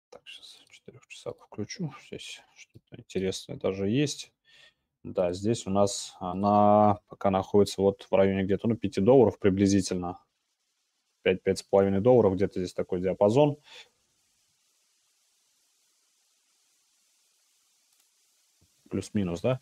Так, 0.09 0.21
сейчас 0.25 0.63
в 0.67 0.71
4 0.71 0.99
часах 1.09 1.35
включу. 1.45 1.93
Здесь 2.07 2.41
что-то 2.55 2.99
интересное 2.99 3.57
даже 3.57 3.87
есть. 3.87 4.33
Да, 5.03 5.31
здесь 5.31 5.67
у 5.67 5.69
нас 5.69 6.15
она 6.19 7.01
пока 7.07 7.29
находится 7.29 7.83
вот 7.83 8.07
в 8.09 8.15
районе 8.15 8.45
где-то 8.45 8.67
ну, 8.67 8.75
5 8.75 9.03
долларов 9.03 9.37
приблизительно. 9.37 10.17
5-5,5 11.23 11.99
долларов, 12.01 12.35
где-то 12.35 12.59
здесь 12.59 12.73
такой 12.73 13.01
диапазон. 13.01 13.57
Плюс-минус, 18.89 19.41
да? 19.41 19.61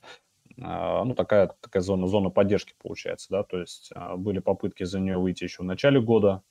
А, 0.62 1.04
ну, 1.04 1.16
такая, 1.16 1.48
такая 1.62 1.82
зона, 1.82 2.08
зона 2.08 2.30
поддержки 2.30 2.74
получается, 2.82 3.28
да, 3.30 3.44
то 3.44 3.60
есть 3.60 3.92
а, 3.96 4.18
были 4.18 4.40
попытки 4.40 4.84
за 4.84 5.00
нее 5.00 5.18
выйти 5.18 5.44
еще 5.44 5.64
в 5.64 5.66
начале 5.66 6.02
года, 6.02 6.44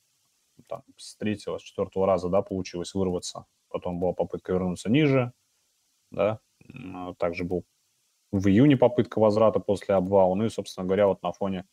там, 0.68 0.82
с 0.96 1.16
третьего, 1.16 1.58
с 1.58 1.62
четвертого 1.62 2.06
раза, 2.06 2.28
да, 2.28 2.42
получилось 2.42 2.94
вырваться, 2.94 3.46
потом 3.68 4.00
была 4.00 4.12
попытка 4.12 4.52
вернуться 4.52 4.90
ниже, 4.90 5.32
да, 6.10 6.40
а, 6.94 7.14
также 7.14 7.44
был 7.44 7.64
в 8.32 8.48
июне 8.48 8.76
попытка 8.76 9.20
возврата 9.20 9.60
после 9.60 9.94
обвала, 9.94 10.34
ну 10.34 10.44
и, 10.44 10.50
собственно 10.50 10.86
говоря, 10.86 11.08
вот 11.08 11.22
на 11.22 11.32
фоне 11.32 11.66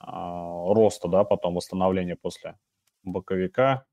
роста, 0.00 1.08
да, 1.08 1.24
потом 1.24 1.54
восстановления 1.54 2.16
после 2.16 2.56
боковика, 3.02 3.86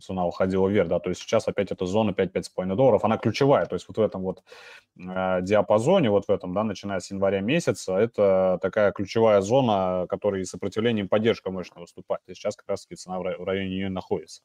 цена 0.00 0.26
уходила 0.26 0.68
вверх, 0.68 0.88
да, 0.88 0.98
то 0.98 1.10
есть 1.10 1.22
сейчас 1.22 1.48
опять 1.48 1.70
эта 1.70 1.86
зона 1.86 2.10
5-5,5 2.10 2.74
долларов, 2.74 3.04
она 3.04 3.18
ключевая, 3.18 3.66
то 3.66 3.74
есть 3.74 3.86
вот 3.88 3.98
в 3.98 4.00
этом 4.00 4.22
вот 4.22 4.42
э, 4.98 5.38
диапазоне, 5.42 6.10
вот 6.10 6.26
в 6.26 6.30
этом, 6.30 6.54
да, 6.54 6.64
начиная 6.64 7.00
с 7.00 7.10
января 7.10 7.40
месяца, 7.40 7.96
это 7.96 8.58
такая 8.62 8.92
ключевая 8.92 9.40
зона, 9.40 10.06
которой 10.08 10.44
сопротивлением 10.44 11.08
поддержка 11.08 11.50
мощно 11.50 11.80
выступает, 11.80 12.22
и 12.28 12.34
сейчас 12.34 12.56
как 12.56 12.68
раз-таки 12.68 12.96
цена 12.96 13.18
в 13.18 13.22
районе 13.22 13.68
нее 13.68 13.88
находится. 13.88 14.42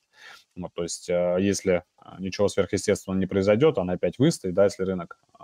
Вот, 0.55 0.73
то 0.73 0.83
есть 0.83 1.09
э, 1.09 1.37
если 1.39 1.83
ничего 2.19 2.47
сверхъестественного 2.47 3.19
не 3.19 3.27
произойдет, 3.27 3.77
она 3.77 3.93
опять 3.93 4.17
выстоит, 4.17 4.53
да, 4.53 4.65
если 4.65 4.83
рынок 4.83 5.19
э, 5.39 5.43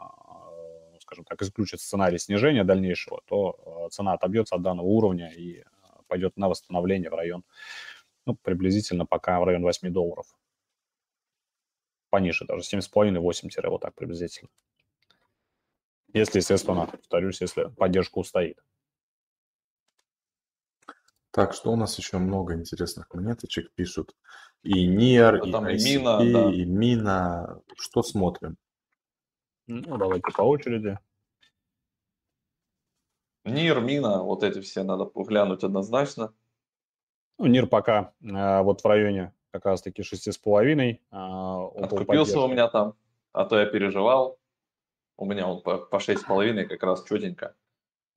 скажем 1.01 1.25
так, 1.25 1.41
исключит 1.41 1.81
сценарий 1.81 2.19
снижения 2.19 2.63
дальнейшего, 2.63 3.21
то 3.25 3.89
цена 3.91 4.13
отобьется 4.13 4.55
от 4.55 4.62
данного 4.62 4.86
уровня 4.86 5.31
и 5.31 5.63
пойдет 6.07 6.38
на 6.38 6.50
восстановление 6.50 7.09
в 7.09 7.15
район 7.15 7.43
ну, 8.29 8.36
приблизительно 8.36 9.07
пока 9.07 9.39
в 9.39 9.43
район 9.43 9.63
8 9.63 9.91
долларов. 9.91 10.27
Пониже 12.12 12.45
даже, 12.45 12.62
7,5-8 12.62 13.69
вот 13.69 13.81
так 13.81 13.95
приблизительно. 13.95 14.50
Если, 16.13 16.38
естественно, 16.39 16.86
повторюсь, 16.86 17.41
если 17.41 17.69
поддержка 17.75 18.19
устоит. 18.19 18.59
Так, 21.31 21.53
что 21.53 21.71
у 21.71 21.75
нас 21.75 21.98
еще 21.98 22.17
много 22.17 22.53
интересных 22.53 23.12
монеточек 23.13 23.71
пишут. 23.74 24.15
И 24.62 24.86
НИР, 24.86 25.43
и, 25.45 25.51
там 25.51 25.69
и 25.69 25.77
Мина, 25.83 26.17
да. 26.17 26.51
и 26.51 26.65
Мина. 26.65 27.62
Что 27.77 28.03
смотрим? 28.03 28.57
Ну, 29.67 29.98
давайте 29.98 30.31
по 30.36 30.41
очереди. 30.41 31.00
НИР, 33.45 33.79
Мина, 33.81 34.24
вот 34.24 34.43
эти 34.43 34.62
все 34.62 34.83
надо 34.83 35.05
поглянуть 35.05 35.63
однозначно. 35.63 36.33
Ну, 37.39 37.48
НИР 37.48 37.67
пока 37.67 38.12
э, 38.22 38.62
вот 38.62 38.81
в 38.81 38.86
районе 38.86 39.34
как 39.51 39.65
раз-таки 39.65 40.01
6,5. 40.01 41.00
Э, 41.12 41.84
Откупился 41.84 42.41
у 42.41 42.50
меня 42.50 42.67
там, 42.67 42.96
а 43.31 43.46
то 43.46 43.58
я 43.58 43.65
переживал. 43.65 44.38
У 45.17 45.25
меня 45.25 45.48
он 45.48 45.62
по, 45.62 45.77
по 45.77 45.96
6,5 45.96 46.65
как 46.65 46.84
раз 46.84 47.03
четенько 47.05 47.55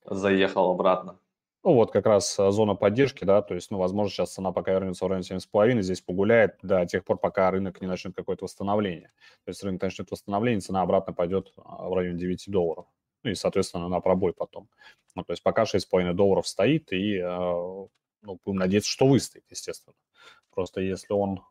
заехал 0.04 0.72
обратно. 0.72 1.20
Ну, 1.64 1.74
вот 1.74 1.92
как 1.92 2.06
раз 2.06 2.36
э, 2.36 2.50
зона 2.50 2.74
поддержки, 2.74 3.24
да, 3.24 3.42
то 3.42 3.54
есть, 3.54 3.70
ну, 3.70 3.78
возможно, 3.78 4.10
сейчас 4.10 4.34
цена 4.34 4.50
пока 4.50 4.72
вернется 4.72 5.04
в 5.04 5.08
районе 5.08 5.24
7,5, 5.24 5.82
здесь 5.82 6.00
погуляет 6.00 6.58
до 6.62 6.84
тех 6.86 7.04
пор, 7.04 7.18
пока 7.18 7.48
рынок 7.52 7.80
не 7.80 7.86
начнет 7.86 8.16
какое-то 8.16 8.44
восстановление. 8.44 9.12
То 9.44 9.50
есть 9.50 9.62
рынок 9.62 9.82
начнет 9.82 10.10
восстановление, 10.10 10.60
цена 10.60 10.82
обратно 10.82 11.12
пойдет 11.12 11.52
а, 11.64 11.88
в 11.88 11.94
районе 11.94 12.18
9 12.18 12.50
долларов. 12.50 12.86
Ну 13.22 13.30
и, 13.30 13.34
соответственно, 13.36 13.86
на 13.86 14.00
пробой 14.00 14.32
потом. 14.32 14.68
Ну, 15.14 15.22
то 15.22 15.32
есть 15.32 15.44
пока 15.44 15.62
6,5 15.62 16.12
долларов 16.14 16.48
стоит, 16.48 16.92
и 16.92 17.18
э, 17.18 17.86
ну, 18.22 18.38
будем 18.44 18.58
надеяться, 18.58 18.90
что 18.90 19.06
выстоит, 19.06 19.44
естественно. 19.50 19.94
Просто 20.50 20.80
если 20.80 21.12
он 21.12 21.42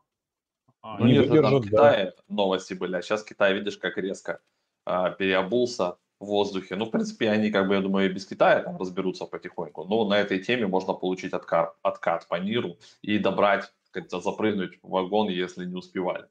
а, 0.80 0.98
ну, 0.98 1.06
не 1.06 1.12
нет, 1.12 1.28
выдержит... 1.28 1.50
Там 1.50 1.60
да. 1.60 1.68
Китае 1.68 2.14
новости 2.28 2.74
были, 2.74 2.96
а 2.96 3.02
сейчас 3.02 3.22
Китай, 3.22 3.54
видишь, 3.54 3.78
как 3.78 3.96
резко 3.98 4.40
а, 4.84 5.10
переобулся 5.10 5.96
в 6.18 6.26
воздухе. 6.26 6.76
Ну, 6.76 6.86
в 6.86 6.90
принципе, 6.90 7.30
они, 7.30 7.50
как 7.50 7.68
бы, 7.68 7.74
я 7.74 7.80
думаю, 7.80 8.10
и 8.10 8.12
без 8.12 8.26
Китая 8.26 8.62
там 8.62 8.76
разберутся 8.78 9.26
потихоньку. 9.26 9.84
Но 9.84 10.04
на 10.08 10.18
этой 10.18 10.38
теме 10.38 10.66
можно 10.66 10.92
получить 10.92 11.32
откат, 11.32 11.76
откат 11.82 12.26
по 12.28 12.40
миру 12.40 12.76
и 13.02 13.18
добрать, 13.18 13.72
как 13.90 14.10
запрыгнуть 14.10 14.78
в 14.82 14.90
вагон, 14.90 15.28
если 15.28 15.64
не 15.64 15.74
успевали. 15.74 16.26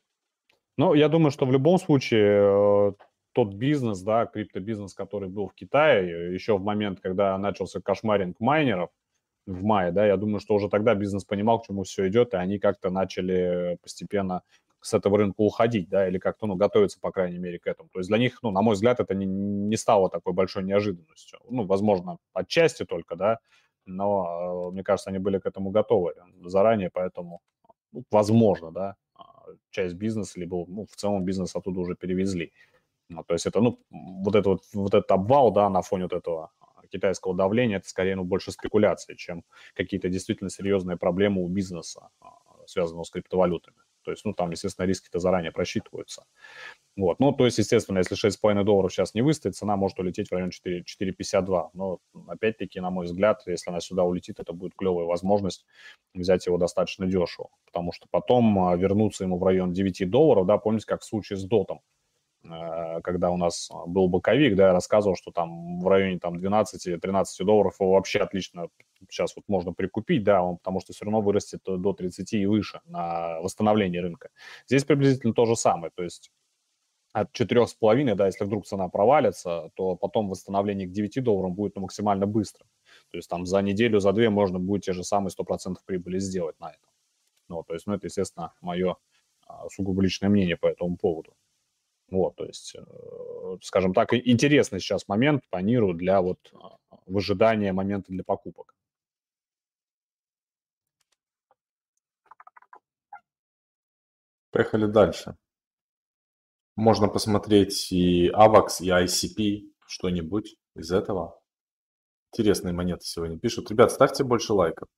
Ну, 0.78 0.94
я 0.94 1.10
думаю, 1.10 1.32
что 1.32 1.46
в 1.46 1.52
любом 1.52 1.78
случае 1.78 2.90
э, 2.90 2.94
тот 3.34 3.54
бизнес, 3.54 4.02
да, 4.02 4.26
криптобизнес, 4.26 4.94
который 4.94 5.30
был 5.30 5.48
в 5.48 5.54
Китае, 5.54 6.34
еще 6.34 6.58
в 6.58 6.64
момент, 6.64 7.00
когда 7.02 7.38
начался 7.38 7.82
кошмаринг 7.82 8.40
майнеров, 8.40 8.90
в 9.46 9.64
мае, 9.64 9.92
да, 9.92 10.06
я 10.06 10.18
думаю, 10.18 10.40
что 10.40 10.56
уже 10.56 10.70
тогда 10.70 10.96
бизнес 10.96 11.26
понимал, 11.26 11.60
к 11.60 11.68
чему 11.68 11.84
все 11.84 12.08
идет, 12.08 12.34
и 12.34 12.38
они 12.38 12.60
как-то 12.60 12.90
начали 12.90 13.78
постепенно 13.82 14.44
с 14.82 14.94
этого 14.94 15.18
рынка 15.18 15.42
уходить, 15.42 15.90
да, 15.90 16.08
или 16.08 16.18
как-то, 16.18 16.48
ну, 16.48 16.56
готовиться, 16.56 17.00
по 17.00 17.12
крайней 17.12 17.38
мере, 17.38 17.60
к 17.60 17.68
этому. 17.68 17.90
То 17.90 18.00
есть 18.00 18.10
для 18.10 18.18
них, 18.18 18.40
ну, 18.42 18.52
на 18.52 18.62
мой 18.62 18.74
взгляд, 18.74 19.00
это 19.00 19.14
не, 19.14 19.26
не 19.26 19.78
стало 19.78 20.10
такой 20.10 20.34
большой 20.34 20.64
неожиданностью. 20.64 21.40
Ну, 21.50 21.66
возможно, 21.66 22.18
отчасти 22.34 22.84
только, 22.86 23.16
да, 23.16 23.40
но, 23.86 24.70
э, 24.70 24.72
мне 24.74 24.84
кажется, 24.84 25.10
они 25.12 25.20
были 25.20 25.40
к 25.40 25.46
этому 25.46 25.70
готовы 25.72 26.14
заранее, 26.44 26.90
поэтому, 26.92 27.42
ну, 27.92 28.04
возможно, 28.12 28.72
да, 28.72 28.96
а, 29.16 29.44
часть 29.70 29.96
бизнеса, 29.96 30.40
либо, 30.40 30.66
ну, 30.68 30.86
в 30.86 30.96
целом 30.96 31.26
бизнес 31.26 31.56
оттуда 31.56 31.80
уже 31.80 31.96
перевезли. 31.96 32.52
Ну, 33.10 33.24
то 33.24 33.34
есть 33.34 33.46
это, 33.46 33.62
ну, 33.62 33.80
вот, 33.90 34.36
это 34.36 34.50
вот, 34.50 34.64
вот 34.74 34.94
этот 34.94 35.12
обвал, 35.12 35.52
да, 35.52 35.70
на 35.70 35.82
фоне 35.82 36.04
вот 36.04 36.14
этого 36.14 36.52
китайского 36.92 37.36
давления, 37.36 37.78
это 37.78 37.88
скорее, 37.88 38.16
ну, 38.16 38.24
больше 38.24 38.52
спекуляции, 38.52 39.16
чем 39.16 39.44
какие-то 39.74 40.10
действительно 40.10 40.50
серьезные 40.50 40.98
проблемы 40.98 41.44
у 41.44 41.48
бизнеса, 41.48 42.10
а, 42.20 42.38
связанного 42.68 43.04
с 43.04 43.10
криптовалютами. 43.10 43.78
То 44.04 44.12
есть, 44.12 44.26
ну, 44.26 44.34
там, 44.34 44.52
естественно, 44.52 44.86
риски-то 44.86 45.20
заранее 45.20 45.52
просчитываются. 45.52 46.26
Вот. 46.98 47.20
Ну, 47.20 47.32
то 47.32 47.46
есть, 47.46 47.58
естественно, 47.58 48.00
если 48.00 48.16
6,5 48.16 48.64
долларов 48.64 48.92
сейчас 48.92 49.14
не 49.14 49.22
выстоит, 49.22 49.56
цена 49.56 49.76
может 49.76 50.00
улететь 50.00 50.30
в 50.30 50.32
район 50.34 50.50
4,52. 50.50 51.70
Но, 51.74 52.00
опять-таки, 52.28 52.80
на 52.80 52.90
мой 52.90 53.06
взгляд, 53.06 53.44
если 53.46 53.70
она 53.70 53.80
сюда 53.80 54.04
улетит, 54.04 54.40
это 54.40 54.54
будет 54.54 54.74
клевая 54.76 55.06
возможность 55.06 55.66
взять 56.14 56.46
его 56.48 56.58
достаточно 56.58 57.06
дешево. 57.06 57.50
Потому 57.66 57.92
что 57.92 58.08
потом 58.10 58.68
а, 58.68 58.76
вернуться 58.76 59.24
ему 59.24 59.38
в 59.38 59.44
район 59.44 59.72
9 59.72 60.10
долларов, 60.10 60.46
да, 60.48 60.58
помните, 60.58 60.86
как 60.88 61.02
в 61.02 61.06
случае 61.06 61.38
с 61.38 61.44
дотом 61.44 61.82
когда 62.44 63.30
у 63.30 63.38
нас 63.38 63.70
был 63.86 64.08
боковик, 64.08 64.56
да, 64.56 64.68
я 64.68 64.74
рассказывал, 64.74 65.16
что 65.16 65.32
там 65.32 65.80
в 65.80 65.88
районе 65.88 66.20
там 66.20 66.36
12-13 66.36 67.26
долларов 67.40 67.76
его 67.80 67.94
вообще 67.94 68.20
отлично 68.20 68.68
сейчас 69.10 69.36
вот 69.36 69.46
можно 69.48 69.74
прикупить, 69.74 70.24
да, 70.24 70.42
он, 70.44 70.58
потому 70.58 70.80
что 70.80 70.94
все 70.94 71.06
равно 71.06 71.22
вырастет 71.22 71.62
до 71.66 71.94
30 71.94 72.34
и 72.34 72.46
выше 72.46 72.82
на 72.86 73.40
восстановление 73.42 74.02
рынка. 74.02 74.30
Здесь 74.68 74.84
приблизительно 74.84 75.34
то 75.34 75.46
же 75.46 75.56
самое, 75.56 75.92
то 75.96 76.04
есть 76.04 76.32
от 77.14 77.38
4,5, 77.38 78.16
да, 78.16 78.28
если 78.28 78.46
вдруг 78.46 78.66
цена 78.66 78.88
провалится, 78.88 79.72
то 79.76 79.96
потом 79.96 80.30
восстановление 80.30 80.88
к 80.88 80.92
9 80.92 81.24
долларам 81.24 81.54
будет 81.54 81.76
ну, 81.76 81.82
максимально 81.82 82.26
быстро. 82.26 82.66
То 83.10 83.18
есть 83.18 83.30
там 83.30 83.46
за 83.46 83.62
неделю, 83.62 84.00
за 84.00 84.14
две 84.14 84.30
можно 84.30 84.60
будет 84.60 84.84
те 84.84 84.94
же 84.94 85.04
самые 85.04 85.32
100% 85.32 85.76
прибыли 85.86 86.20
сделать 86.20 86.60
на 86.60 86.70
этом. 86.70 86.90
Ну, 87.50 87.64
то 87.64 87.74
есть, 87.74 87.86
ну, 87.86 87.94
это, 87.94 88.08
естественно, 88.08 88.54
мое 88.62 88.96
а, 89.46 89.68
сугубо 89.70 90.02
личное 90.02 90.30
мнение 90.30 90.56
по 90.56 90.68
этому 90.68 90.96
поводу. 90.96 91.34
Вот, 92.12 92.36
то 92.36 92.46
есть, 92.46 92.76
э, 92.76 93.58
скажем 93.62 93.94
так, 93.94 94.14
интересный 94.14 94.82
сейчас 94.82 95.08
момент 95.08 95.44
по 95.50 95.58
НИРу 95.58 95.94
для 95.94 96.22
вот 96.22 96.40
а, 96.54 96.78
выжидания 97.06 97.72
момента 97.72 98.12
для 98.12 98.24
покупок. 98.26 98.76
Поехали 104.52 104.88
дальше. 104.88 105.38
Можно 106.76 107.08
посмотреть 107.08 107.92
и 107.94 108.30
AVAX, 108.30 108.82
и 108.82 108.90
ICP, 108.90 109.72
что-нибудь 109.88 110.58
из 110.76 110.92
этого. 110.92 111.40
Интересные 112.34 112.74
монеты 112.74 113.06
сегодня 113.06 113.40
пишут. 113.40 113.72
Ребят, 113.72 113.92
ставьте 113.92 114.26
больше 114.26 114.52
лайков. 114.52 114.90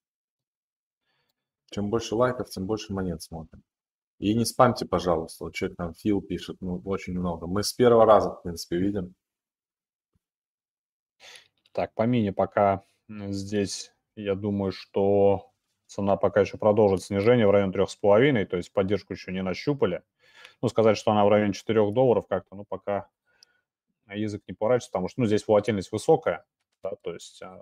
Чем 1.71 1.91
больше 1.91 2.15
лайков, 2.15 2.49
тем 2.49 2.65
больше 2.65 2.91
монет 2.93 3.21
смотрим. 3.21 3.63
И 4.23 4.33
не 4.35 4.45
спамьте, 4.45 4.85
пожалуйста. 4.85 5.43
Вот 5.43 5.53
человек 5.53 5.75
там 5.75 5.93
Фил 5.95 6.21
пишет, 6.21 6.55
ну, 6.61 6.81
очень 6.85 7.11
много. 7.11 7.45
Мы 7.45 7.61
с 7.61 7.73
первого 7.73 8.05
раза, 8.05 8.29
в 8.29 8.41
принципе, 8.41 8.77
видим. 8.77 9.15
Так, 11.73 11.93
по 11.93 12.03
мини 12.03 12.29
пока 12.29 12.85
здесь, 13.09 13.91
я 14.15 14.35
думаю, 14.35 14.71
что 14.71 15.51
цена 15.87 16.15
пока 16.15 16.39
еще 16.39 16.57
продолжит 16.57 17.03
снижение 17.03 17.45
в 17.45 17.51
район 17.51 17.71
3,5, 17.71 18.45
то 18.45 18.55
есть 18.55 18.71
поддержку 18.71 19.11
еще 19.11 19.33
не 19.33 19.43
нащупали. 19.43 20.03
Ну, 20.61 20.69
сказать, 20.69 20.95
что 20.95 21.11
она 21.11 21.25
в 21.25 21.29
районе 21.29 21.51
4 21.51 21.91
долларов 21.91 22.25
как-то, 22.25 22.55
ну, 22.55 22.63
пока 22.63 23.09
язык 24.07 24.41
не 24.47 24.53
поворачивается, 24.53 24.91
потому 24.91 25.09
что, 25.09 25.19
ну, 25.19 25.27
здесь 25.27 25.45
волатильность 25.45 25.91
высокая, 25.91 26.45
да, 26.81 26.93
то 27.01 27.13
есть 27.13 27.41
а, 27.41 27.59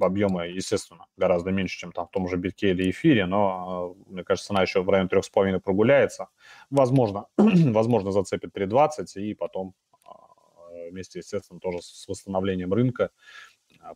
объемы, 0.00 0.48
естественно, 0.48 1.06
гораздо 1.16 1.50
меньше, 1.50 1.78
чем 1.78 1.92
там 1.92 2.06
в 2.06 2.10
том 2.10 2.28
же 2.28 2.36
битке 2.36 2.70
или 2.70 2.90
эфире, 2.90 3.26
но, 3.26 3.94
а, 4.08 4.10
мне 4.10 4.24
кажется, 4.24 4.52
она 4.52 4.62
еще 4.62 4.82
в 4.82 4.88
районе 4.88 5.08
3,5 5.08 5.60
прогуляется. 5.60 6.28
Возможно, 6.70 7.26
возможно 7.36 8.10
зацепит 8.10 8.56
3,20 8.56 9.20
и 9.22 9.34
потом 9.34 9.74
а, 10.04 10.88
вместе, 10.90 11.20
естественно, 11.20 11.60
тоже 11.60 11.78
с 11.82 12.06
восстановлением 12.08 12.72
рынка 12.72 13.10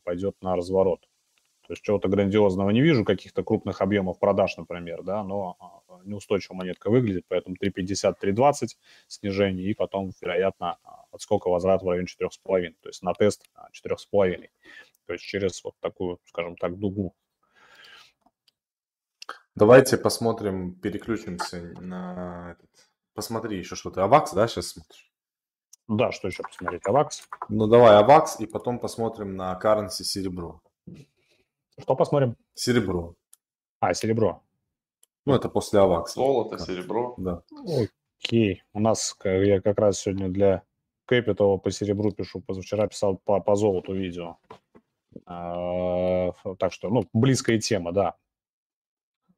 пойдет 0.04 0.36
на 0.40 0.54
разворот. 0.54 1.00
То 1.66 1.74
есть 1.74 1.84
чего-то 1.84 2.08
грандиозного 2.08 2.70
не 2.70 2.80
вижу, 2.80 3.04
каких-то 3.04 3.44
крупных 3.44 3.80
объемов 3.80 4.18
продаж, 4.18 4.56
например, 4.56 5.02
да, 5.04 5.22
но 5.22 5.56
неустойчиво 6.04 6.54
монетка 6.54 6.90
выглядит, 6.90 7.26
поэтому 7.28 7.54
3,50, 7.54 8.14
3,20 8.20 8.68
снижение, 9.06 9.70
и 9.70 9.74
потом, 9.74 10.10
вероятно, 10.20 10.78
отскока 11.12 11.48
возврат 11.48 11.82
в 11.82 11.88
районе 11.88 12.06
4,5, 12.06 12.74
то 12.80 12.88
есть 12.88 13.02
на 13.02 13.14
тест 13.14 13.48
4,5 13.86 14.48
то 15.10 15.14
есть 15.14 15.24
через 15.24 15.64
вот 15.64 15.74
такую, 15.80 16.20
скажем 16.24 16.54
так, 16.54 16.78
дугу. 16.78 17.16
Давайте 19.56 19.96
посмотрим, 19.96 20.76
переключимся 20.76 21.74
на 21.80 22.52
этот. 22.52 22.70
Посмотри 23.12 23.58
еще 23.58 23.74
что-то. 23.74 24.04
Авакс, 24.04 24.32
да, 24.32 24.46
сейчас 24.46 24.68
смотришь? 24.68 25.12
Да, 25.88 26.12
что 26.12 26.28
еще 26.28 26.44
посмотреть? 26.44 26.86
Авакс? 26.86 27.28
Ну, 27.48 27.66
давай 27.66 27.96
Авакс, 27.96 28.38
и 28.38 28.46
потом 28.46 28.78
посмотрим 28.78 29.34
на 29.34 29.58
currency 29.60 30.04
серебро. 30.04 30.60
Что 31.76 31.96
посмотрим? 31.96 32.36
Серебро. 32.54 33.16
А, 33.80 33.94
серебро. 33.94 34.44
Ну, 35.26 35.34
это 35.34 35.48
после 35.48 35.80
Авакса. 35.80 36.14
Золото, 36.14 36.56
как? 36.56 36.66
серебро. 36.68 37.16
Да. 37.18 37.42
Окей. 38.22 38.62
У 38.72 38.78
нас, 38.78 39.16
я 39.24 39.60
как 39.60 39.76
раз 39.80 39.98
сегодня 39.98 40.28
для 40.28 40.62
Capital 41.10 41.58
по 41.58 41.72
серебру 41.72 42.12
пишу, 42.12 42.40
позавчера 42.40 42.86
писал 42.86 43.16
по, 43.16 43.40
по 43.40 43.56
золоту 43.56 43.92
видео. 43.92 44.38
А, 45.26 46.32
так 46.58 46.72
что, 46.72 46.90
ну, 46.90 47.08
близкая 47.12 47.58
тема, 47.58 47.92
да. 47.92 48.16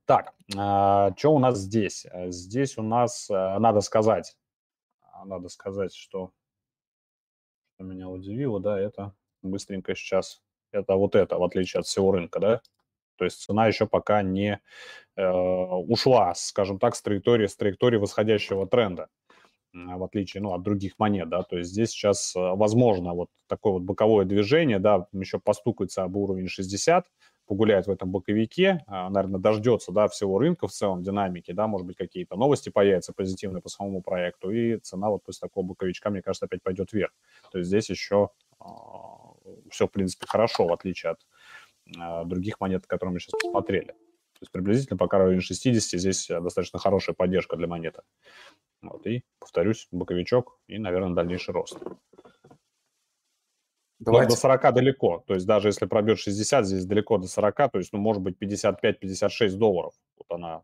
Так, 0.04 0.34
а, 0.56 1.14
что 1.16 1.34
у 1.34 1.38
нас 1.38 1.58
здесь? 1.58 2.06
Э, 2.06 2.30
здесь 2.30 2.76
у 2.76 2.82
нас, 2.82 3.28
надо 3.28 3.80
сказать, 3.80 4.36
а, 5.00 5.24
надо 5.24 5.48
сказать, 5.48 5.94
что, 5.94 6.32
что 7.74 7.84
меня 7.84 8.08
удивило, 8.08 8.60
да, 8.60 8.78
это 8.78 9.14
быстренько 9.42 9.94
сейчас, 9.94 10.42
это 10.72 10.94
вот 10.94 11.14
это, 11.14 11.38
в 11.38 11.44
отличие 11.44 11.80
от 11.80 11.86
всего 11.86 12.12
рынка, 12.12 12.40
да, 12.40 12.62
то 13.16 13.24
есть 13.24 13.40
цена 13.42 13.66
еще 13.66 13.86
пока 13.86 14.22
не 14.22 14.60
э, 15.16 15.30
ушла, 15.30 16.34
скажем 16.34 16.78
так, 16.78 16.96
с 16.96 17.02
траектории, 17.02 17.46
с 17.46 17.56
траектории 17.56 17.98
восходящего 17.98 18.66
тренда 18.66 19.08
в 19.72 20.04
отличие 20.04 20.42
ну, 20.42 20.52
от 20.52 20.62
других 20.62 20.98
монет, 20.98 21.28
да, 21.28 21.42
то 21.42 21.56
есть 21.58 21.70
здесь 21.70 21.90
сейчас 21.90 22.36
э, 22.36 22.40
возможно 22.40 23.14
вот 23.14 23.28
такое 23.46 23.74
вот 23.74 23.82
боковое 23.82 24.24
движение, 24.24 24.78
да, 24.78 25.06
еще 25.12 25.38
постукается 25.38 26.02
об 26.02 26.16
уровень 26.16 26.48
60, 26.48 27.06
погуляет 27.46 27.86
в 27.86 27.90
этом 27.90 28.10
боковике, 28.10 28.82
а, 28.86 29.08
наверное, 29.08 29.40
дождется, 29.40 29.92
да, 29.92 30.08
всего 30.08 30.38
рынка 30.38 30.66
в 30.66 30.72
целом, 30.72 31.02
динамики, 31.02 31.52
да, 31.52 31.66
может 31.66 31.86
быть, 31.86 31.96
какие-то 31.96 32.36
новости 32.36 32.68
появятся 32.68 33.12
позитивные 33.12 33.62
по 33.62 33.68
самому 33.68 34.02
проекту, 34.02 34.50
и 34.50 34.78
цена 34.78 35.10
вот 35.10 35.22
после 35.24 35.48
такого 35.48 35.64
боковичка, 35.64 36.10
мне 36.10 36.22
кажется, 36.22 36.46
опять 36.46 36.62
пойдет 36.62 36.92
вверх. 36.92 37.12
То 37.50 37.58
есть 37.58 37.68
здесь 37.68 37.88
еще 37.88 38.28
э, 38.60 38.64
все, 39.70 39.86
в 39.86 39.90
принципе, 39.90 40.26
хорошо, 40.28 40.66
в 40.66 40.72
отличие 40.72 41.12
от 41.12 41.26
э, 41.96 42.24
других 42.26 42.60
монет, 42.60 42.86
которые 42.86 43.14
мы 43.14 43.20
сейчас 43.20 43.40
посмотрели. 43.40 43.88
То 43.88 44.44
есть 44.44 44.52
приблизительно 44.52 44.98
пока 44.98 45.18
районе 45.18 45.40
60 45.40 46.00
здесь 46.00 46.26
достаточно 46.28 46.78
хорошая 46.78 47.14
поддержка 47.14 47.56
для 47.56 47.68
монеты. 47.68 48.02
Вот, 48.82 49.06
и, 49.06 49.24
повторюсь, 49.38 49.86
боковичок 49.92 50.58
и, 50.66 50.78
наверное, 50.78 51.14
дальнейший 51.14 51.54
рост. 51.54 51.78
Давайте. 54.00 54.30
до 54.30 54.36
40 54.36 54.74
далеко. 54.74 55.24
То 55.26 55.34
есть 55.34 55.46
даже 55.46 55.68
если 55.68 55.86
пробьет 55.86 56.18
60, 56.18 56.66
здесь 56.66 56.84
далеко 56.84 57.18
до 57.18 57.28
40, 57.28 57.70
то 57.70 57.78
есть, 57.78 57.92
ну, 57.92 58.00
может 58.00 58.20
быть, 58.20 58.36
55-56 58.40 59.56
долларов. 59.56 59.94
Вот 60.16 60.26
она 60.30 60.62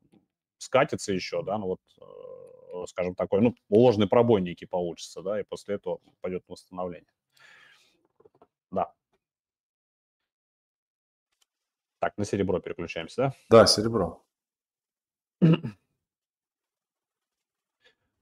скатится 0.58 1.12
еще, 1.12 1.44
да, 1.44 1.56
ну 1.56 1.66
вот, 1.66 1.80
э, 2.00 2.86
скажем, 2.88 3.14
такой, 3.14 3.40
ну, 3.40 3.54
ложный 3.70 4.08
пробой 4.08 4.40
некий 4.40 4.66
получится, 4.66 5.22
да, 5.22 5.40
и 5.40 5.44
после 5.44 5.76
этого 5.76 6.00
пойдет 6.20 6.42
восстановление. 6.48 7.12
Да. 8.72 8.92
Так, 12.00 12.16
на 12.16 12.24
серебро 12.24 12.58
переключаемся, 12.58 13.16
да? 13.48 13.60
Да, 13.60 13.66
серебро. 13.66 14.24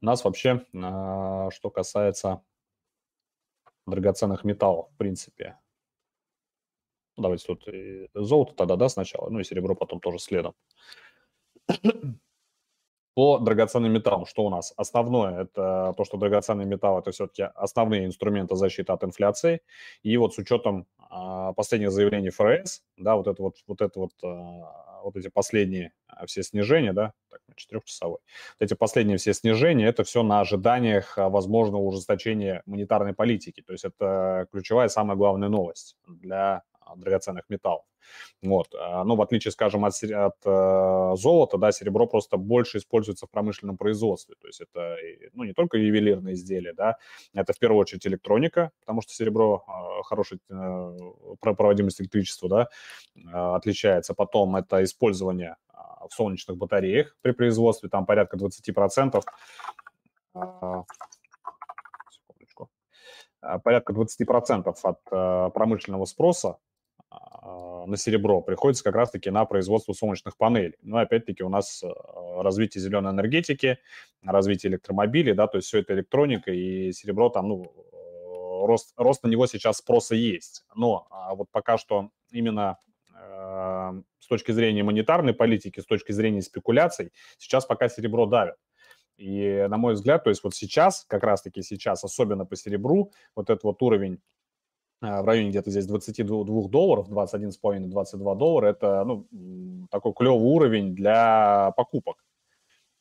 Нас 0.00 0.24
вообще, 0.24 0.64
а, 0.74 1.50
что 1.50 1.70
касается 1.70 2.42
драгоценных 3.86 4.44
металлов, 4.44 4.90
в 4.92 4.96
принципе, 4.96 5.58
ну, 7.16 7.22
давайте 7.22 7.46
тут 7.46 7.66
золото 8.14 8.54
тогда, 8.54 8.76
да, 8.76 8.88
сначала, 8.88 9.30
ну 9.30 9.40
и 9.40 9.44
серебро 9.44 9.74
потом 9.74 10.00
тоже 10.00 10.18
следом. 10.18 10.54
По 13.14 13.38
драгоценным 13.38 13.90
металлам, 13.90 14.26
что 14.26 14.44
у 14.44 14.50
нас? 14.50 14.74
Основное– 14.76 15.40
это 15.44 15.94
то, 15.96 16.04
что 16.04 16.18
драгоценные 16.18 16.66
металлы– 16.66 16.98
это 17.00 17.12
все-таки 17.12 17.44
основные 17.54 18.04
инструменты 18.04 18.56
защиты 18.56 18.92
от 18.92 19.04
инфляции. 19.04 19.62
И 20.02 20.14
вот 20.18 20.34
с 20.34 20.38
учетом 20.38 20.86
а, 20.98 21.54
последних 21.54 21.92
заявлений 21.92 22.28
ФРС, 22.28 22.82
да, 22.98 23.16
вот 23.16 23.26
это 23.26 23.42
вот, 23.42 23.56
вот 23.66 23.80
это 23.80 23.98
вот 24.00 24.12
а, 24.22 24.85
вот 25.06 25.16
эти 25.16 25.28
последние 25.28 25.92
все 26.26 26.42
снижения, 26.42 26.92
да, 26.92 27.12
так, 27.30 27.40
четырехчасовой, 27.54 28.18
вот 28.58 28.64
эти 28.64 28.74
последние 28.74 29.18
все 29.18 29.32
снижения, 29.32 29.86
это 29.86 30.02
все 30.04 30.22
на 30.22 30.40
ожиданиях 30.40 31.16
возможного 31.16 31.82
ужесточения 31.82 32.62
монетарной 32.66 33.14
политики. 33.14 33.62
То 33.62 33.72
есть 33.72 33.84
это 33.84 34.46
ключевая, 34.50 34.88
самая 34.88 35.16
главная 35.16 35.48
новость 35.48 35.96
для 36.06 36.62
драгоценных 36.96 37.44
металлов. 37.48 37.84
Вот. 38.42 38.68
А, 38.78 39.04
ну, 39.04 39.16
в 39.16 39.22
отличие, 39.22 39.52
скажем, 39.52 39.84
от, 39.84 39.94
от 40.02 40.36
э, 40.44 41.16
золота, 41.16 41.58
да, 41.58 41.72
серебро 41.72 42.06
просто 42.06 42.36
больше 42.36 42.78
используется 42.78 43.26
в 43.26 43.30
промышленном 43.30 43.76
производстве. 43.76 44.36
То 44.40 44.46
есть 44.46 44.60
это, 44.60 44.96
ну, 45.32 45.44
не 45.44 45.52
только 45.52 45.78
ювелирные 45.78 46.34
изделия, 46.34 46.72
да, 46.72 46.96
это 47.34 47.52
в 47.52 47.58
первую 47.58 47.80
очередь 47.80 48.06
электроника, 48.06 48.70
потому 48.80 49.02
что 49.02 49.12
серебро 49.12 49.64
э, 49.66 50.02
хорошей 50.04 50.38
э, 50.48 50.98
проводимость 51.40 52.00
электричества, 52.00 52.48
да, 52.48 52.68
э, 53.16 53.56
отличается. 53.56 54.14
Потом 54.14 54.56
это 54.56 54.82
использование 54.84 55.56
в 56.08 56.14
солнечных 56.14 56.56
батареях 56.56 57.16
при 57.22 57.32
производстве, 57.32 57.88
там 57.88 58.06
порядка 58.06 58.36
20%. 58.36 59.22
Э, 60.34 60.82
секундочку. 62.10 62.70
Порядка 63.64 63.92
20% 63.92 64.74
от 64.82 65.00
э, 65.10 65.50
промышленного 65.54 66.04
спроса 66.04 66.48
а, 66.48 66.56
на 67.86 67.96
серебро 67.96 68.40
приходится 68.40 68.84
как 68.84 68.94
раз-таки 68.94 69.30
на 69.30 69.44
производство 69.44 69.92
солнечных 69.92 70.36
панелей. 70.36 70.74
Но 70.82 70.98
опять-таки 70.98 71.42
у 71.42 71.48
нас 71.48 71.82
а, 71.82 72.42
развитие 72.42 72.82
зеленой 72.82 73.12
энергетики, 73.12 73.78
развитие 74.22 74.72
электромобилей, 74.72 75.32
да, 75.34 75.46
то 75.46 75.58
есть 75.58 75.68
все 75.68 75.78
это 75.78 75.94
электроника 75.94 76.50
и 76.50 76.92
серебро 76.92 77.28
там, 77.30 77.48
ну, 77.48 77.72
рост, 78.66 78.92
рост 78.96 79.22
на 79.22 79.28
него 79.28 79.46
сейчас 79.46 79.78
спроса 79.78 80.14
есть. 80.14 80.64
Но 80.74 81.06
а 81.10 81.34
вот 81.34 81.48
пока 81.50 81.78
что 81.78 82.10
именно 82.32 82.78
э, 83.14 84.02
с 84.18 84.26
точки 84.26 84.52
зрения 84.52 84.82
монетарной 84.82 85.32
политики, 85.32 85.80
с 85.80 85.86
точки 85.86 86.12
зрения 86.12 86.42
спекуляций, 86.42 87.12
сейчас 87.38 87.66
пока 87.66 87.88
серебро 87.88 88.26
давит. 88.26 88.56
И, 89.16 89.66
на 89.70 89.78
мой 89.78 89.94
взгляд, 89.94 90.24
то 90.24 90.30
есть 90.30 90.44
вот 90.44 90.54
сейчас, 90.54 91.04
как 91.08 91.22
раз-таки 91.22 91.62
сейчас, 91.62 92.04
особенно 92.04 92.44
по 92.44 92.54
серебру, 92.54 93.12
вот 93.34 93.48
этот 93.48 93.64
вот 93.64 93.80
уровень 93.82 94.14
а, 94.14 94.35
в 95.22 95.24
районе 95.24 95.50
где-то 95.50 95.70
здесь 95.70 95.86
22 95.86 96.68
долларов, 96.68 97.08
21,5-22 97.08 98.36
доллара, 98.36 98.66
это 98.68 99.04
ну, 99.04 99.26
такой 99.90 100.12
клевый 100.12 100.40
уровень 100.40 100.94
для 100.94 101.72
покупок. 101.76 102.16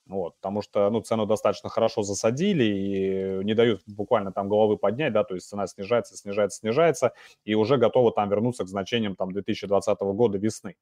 Вот, 0.07 0.35
потому 0.35 0.61
что, 0.61 0.89
ну, 0.91 1.01
цену 1.01 1.25
достаточно 1.25 1.67
хорошо 1.67 2.03
засадили 2.03 2.63
и 2.63 3.43
не 3.43 3.55
дают 3.55 3.81
буквально 3.87 4.31
там 4.31 4.47
головы 4.47 4.77
поднять, 4.77 5.13
да, 5.13 5.23
то 5.23 5.33
есть 5.33 5.49
цена 5.49 5.65
снижается, 5.65 6.15
снижается, 6.15 6.59
снижается, 6.59 7.13
и 7.43 7.55
уже 7.55 7.77
готова 7.77 8.11
там 8.11 8.29
вернуться 8.29 8.65
к 8.65 8.67
значениям 8.67 9.15
там 9.15 9.31
2020 9.31 9.99
года 10.01 10.37
весны. 10.37 10.75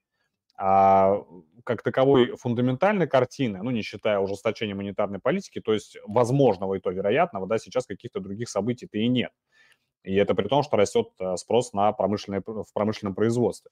А 0.57 1.23
как 1.63 1.81
таковой 1.83 2.35
фундаментальной 2.35 3.07
картины, 3.07 3.63
ну, 3.63 3.71
не 3.71 3.81
считая 3.81 4.19
ужесточения 4.19 4.75
монетарной 4.75 5.19
политики, 5.19 5.61
то 5.61 5.73
есть 5.73 5.97
возможного 6.05 6.75
и 6.75 6.79
то 6.79 6.91
вероятного, 6.91 7.47
да, 7.47 7.57
сейчас 7.57 7.85
каких-то 7.85 8.19
других 8.19 8.49
событий-то 8.49 8.97
и 8.97 9.07
нет. 9.07 9.31
И 10.03 10.15
это 10.15 10.35
при 10.35 10.47
том, 10.47 10.63
что 10.63 10.77
растет 10.77 11.09
э, 11.19 11.37
спрос 11.37 11.73
на 11.73 11.91
промышленное, 11.93 12.43
в 12.45 12.73
промышленном 12.73 13.15
производстве. 13.15 13.71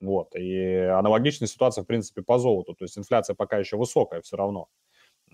Вот. 0.00 0.34
И 0.34 0.74
аналогичная 0.74 1.48
ситуация, 1.48 1.84
в 1.84 1.86
принципе, 1.86 2.22
по 2.22 2.38
золоту. 2.38 2.74
То 2.74 2.84
есть 2.84 2.98
инфляция 2.98 3.34
пока 3.34 3.58
еще 3.58 3.76
высокая 3.76 4.20
все 4.20 4.36
равно. 4.36 4.68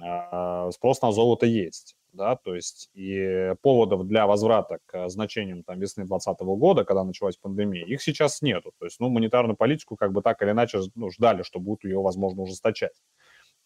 А, 0.01 0.71
спрос 0.71 1.03
на 1.03 1.13
золото 1.13 1.47
есть. 1.47 1.97
Да, 2.13 2.37
то 2.37 2.55
есть 2.55 2.91
и 2.95 3.55
поводов 3.61 4.07
для 4.07 4.29
возврата 4.29 4.79
к 4.87 5.09
значениям 5.09 5.65
там, 5.65 5.81
весны 5.81 6.05
2020 6.05 6.41
года, 6.43 6.85
когда 6.85 7.03
началась 7.03 7.37
пандемия, 7.37 7.85
их 7.85 8.01
сейчас 8.01 8.41
нету. 8.41 8.73
То 8.79 8.85
есть, 8.85 9.01
ну, 9.01 9.09
монетарную 9.09 9.57
политику 9.57 9.97
как 9.97 10.13
бы 10.13 10.23
так 10.23 10.41
или 10.43 10.53
иначе 10.53 10.79
ну, 10.95 11.11
ждали, 11.11 11.43
что 11.43 11.59
будут 11.59 11.83
ее, 11.83 12.01
возможно, 12.01 12.43
ужесточать. 12.43 12.95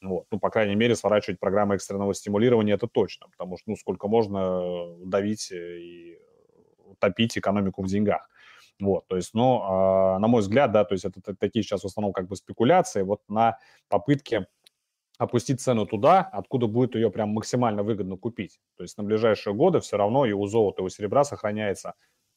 Вот. 0.00 0.24
Ну, 0.30 0.38
по 0.38 0.48
крайней 0.48 0.76
мере, 0.76 0.96
сворачивать 0.96 1.38
программы 1.38 1.74
экстренного 1.74 2.14
стимулирования 2.14 2.72
это 2.72 2.86
точно, 2.86 3.26
потому 3.36 3.58
что, 3.58 3.70
ну, 3.70 3.76
сколько 3.76 4.08
можно 4.08 4.96
давить 5.04 5.50
и 5.52 6.18
топить 6.98 7.36
экономику 7.38 7.82
в 7.82 7.86
деньгах. 7.86 8.28
Вот, 8.80 9.08
то 9.08 9.16
есть, 9.16 9.34
ну, 9.34 9.60
э, 9.60 10.18
на 10.18 10.28
мой 10.28 10.40
взгляд, 10.40 10.70
да, 10.70 10.84
то 10.84 10.94
есть 10.94 11.04
это 11.04 11.34
такие 11.34 11.64
сейчас 11.64 11.82
в 11.82 11.86
основном 11.86 12.12
как 12.12 12.28
бы 12.28 12.36
спекуляции 12.36 13.02
вот 13.02 13.20
на 13.28 13.58
попытке 13.88 14.46
опустить 15.18 15.60
цену 15.60 15.84
туда, 15.84 16.20
откуда 16.20 16.68
будет 16.68 16.94
ее 16.94 17.10
прям 17.10 17.30
максимально 17.30 17.82
выгодно 17.82 18.16
купить. 18.16 18.60
То 18.76 18.84
есть 18.84 18.96
на 18.96 19.02
ближайшие 19.04 19.52
годы 19.52 19.80
все 19.80 19.96
равно 19.96 20.24
и 20.26 20.32
у 20.32 20.46
золота, 20.46 20.82
и 20.82 20.84
у 20.84 20.88
серебра 20.88 21.24
сохраняется 21.24 21.94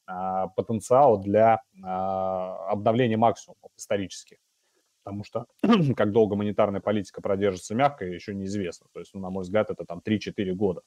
э, 0.08 0.12
потенциал 0.56 1.18
для 1.18 1.62
э, 1.74 1.86
обновления 1.86 3.16
максимумов 3.16 3.70
исторических. 3.76 4.38
Потому 5.04 5.22
что 5.22 5.46
как 5.96 6.10
долго 6.10 6.34
монетарная 6.34 6.80
политика 6.80 7.22
продержится 7.22 7.76
мягко, 7.76 8.04
еще 8.04 8.34
неизвестно. 8.34 8.88
То 8.92 8.98
есть, 8.98 9.14
ну, 9.14 9.20
на 9.20 9.30
мой 9.30 9.42
взгляд, 9.42 9.70
это 9.70 9.84
там 9.84 10.02
3-4 10.04 10.52
года. 10.54 10.82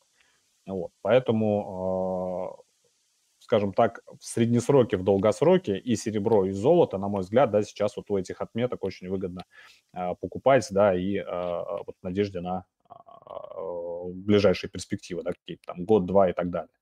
Вот. 0.66 0.92
Поэтому 1.02 2.65
скажем 3.46 3.74
так, 3.74 4.02
в 4.20 4.26
среднесроке, 4.26 4.98
в 4.98 5.04
долгосроке 5.04 5.78
и 5.78 5.96
серебро, 5.96 6.46
и 6.46 6.52
золото, 6.52 6.98
на 6.98 7.08
мой 7.08 7.22
взгляд, 7.22 7.52
да, 7.52 7.62
сейчас 7.62 7.96
вот 7.96 8.10
у 8.10 8.18
этих 8.18 8.42
отметок 8.42 8.84
очень 8.84 9.08
выгодно 9.08 9.46
э, 9.94 10.16
покупать, 10.20 10.68
да, 10.72 10.96
и 10.96 11.18
э, 11.18 11.24
вот 11.26 11.96
в 12.02 12.04
надежде 12.04 12.42
на 12.42 12.66
э, 12.90 12.94
ближайшие 14.14 14.72
перспективы, 14.72 15.22
да, 15.22 15.34
какие-то 15.34 15.62
там 15.68 15.86
год-два 15.86 16.32
и 16.32 16.34
так 16.34 16.50
далее. 16.50 16.74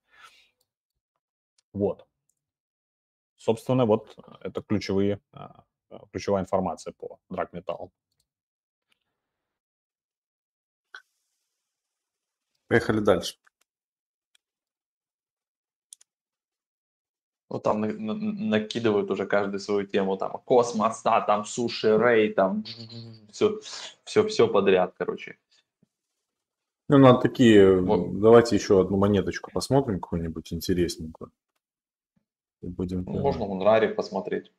Вот. 1.74 2.08
Собственно, 3.36 3.86
вот 3.86 4.18
это 4.40 4.62
ключевые, 4.62 5.20
ключевая 6.14 6.44
информация 6.44 6.94
по 6.94 7.20
драгметаллу. 7.30 7.92
Поехали 12.68 13.02
дальше. 13.02 13.36
Ну, 17.54 17.60
там 17.60 17.82
на, 17.82 17.88
на, 17.88 18.14
накидывают 18.16 19.12
уже 19.12 19.28
каждый 19.28 19.60
свою 19.60 19.86
тему, 19.86 20.18
там, 20.18 20.32
космос, 20.44 21.04
да, 21.04 21.22
там, 21.22 21.46
суши, 21.46 21.96
рей, 21.98 22.34
там, 22.34 22.64
все, 23.32 23.60
все, 24.04 24.28
все 24.28 24.48
подряд, 24.48 24.96
короче. 24.98 25.38
Ну, 26.90 26.98
надо 26.98 27.20
такие, 27.20 27.80
вот. 27.80 28.20
давайте 28.20 28.56
еще 28.56 28.82
одну 28.82 28.98
монеточку 28.98 29.52
посмотрим, 29.54 30.00
какую-нибудь 30.00 30.52
интересненькую. 30.52 31.32
И 32.64 32.68
будем... 32.70 33.04
Ну, 33.04 33.20
можно 33.20 33.46
Мунрари 33.46 33.94
посмотреть. 33.94 34.52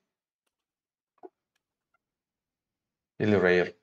Или 3.18 3.35
Рейр. 3.35 3.74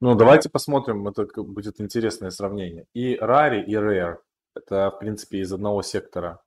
Ну, 0.00 0.14
давайте 0.14 0.48
посмотрим, 0.48 1.06
это 1.08 1.26
будет 1.42 1.78
интересное 1.78 2.30
сравнение. 2.30 2.86
И 2.94 3.16
Рари, 3.16 3.62
и 3.62 3.74
Rare. 3.74 4.16
Это, 4.54 4.90
в 4.90 4.98
принципе, 4.98 5.40
из 5.40 5.52
одного 5.52 5.82
сектора 5.82 6.42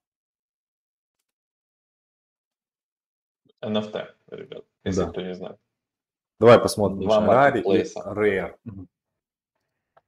NFT, 3.66 4.08
ребят, 4.28 4.66
если 4.84 5.04
да. 5.04 5.10
кто 5.10 5.22
не 5.22 5.34
знает. 5.34 5.58
Давай 6.40 6.60
посмотрим. 6.60 7.02
Два 7.02 7.26
Рари 7.26 7.62
и 7.62 7.84
Rare. 7.84 8.56